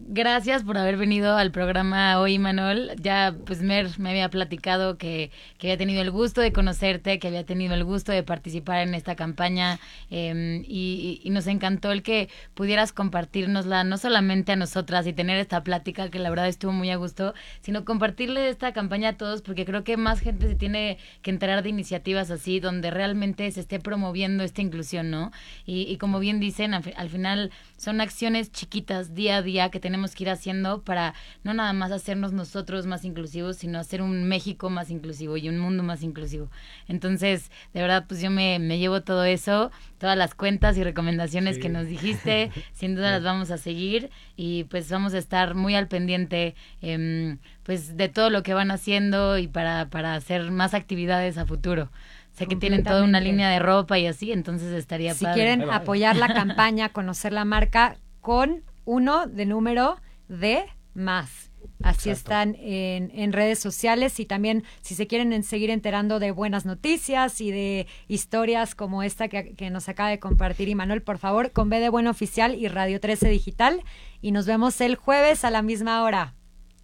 [0.07, 2.93] gracias por haber venido al programa hoy, Manuel.
[3.01, 7.29] Ya, pues Mer me había platicado que, que había tenido el gusto de conocerte, que
[7.29, 9.79] había tenido el gusto de participar en esta campaña
[10.11, 15.65] y, y, nos encantó el que pudieras compartirnosla, no solamente a nosotras y tener esta
[15.65, 19.65] plática que la verdad estuvo muy a gusto, sino compartirle esta campaña a todos porque
[19.65, 23.81] creo que más gente se tiene que enterar de iniciativas así, donde realmente se esté
[23.81, 25.33] promoviendo esta inclusión, ¿no?
[25.67, 29.81] Y, y como bien dicen, al, al final son acciones chiquitas día a día que
[29.81, 34.25] tenemos que ir haciendo para no nada más hacernos nosotros más inclusivos, sino hacer un
[34.29, 36.51] México más inclusivo y un mundo más inclusivo.
[36.89, 41.57] Entonces, de verdad, pues yo me, me llevo todo eso, todas las cuentas y recomendaciones
[41.57, 41.63] Sí.
[41.63, 45.75] que nos dijiste, sin duda las vamos a seguir y pues vamos a estar muy
[45.75, 50.75] al pendiente em, pues de todo lo que van haciendo y para, para hacer más
[50.75, 51.91] actividades a futuro.
[52.33, 55.35] Sé que tienen toda una línea de ropa y así, entonces estaría Si padre.
[55.37, 55.77] quieren Ahí va.
[55.77, 59.97] apoyar la campaña, conocer la marca con uno de número
[60.28, 60.64] de
[60.95, 61.51] más.
[61.82, 62.12] Así Exacto.
[62.12, 66.66] están en, en redes sociales y también si se quieren en- seguir enterando de buenas
[66.66, 71.53] noticias y de historias como esta que, que nos acaba de compartir Imanuel, por favor,
[71.53, 73.82] con B de Bueno Oficial y Radio 13 Digital.
[74.20, 76.35] Y nos vemos el jueves a la misma hora.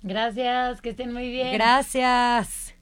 [0.03, 1.53] Gracias, que estén muy bien.
[1.53, 2.75] Gracias.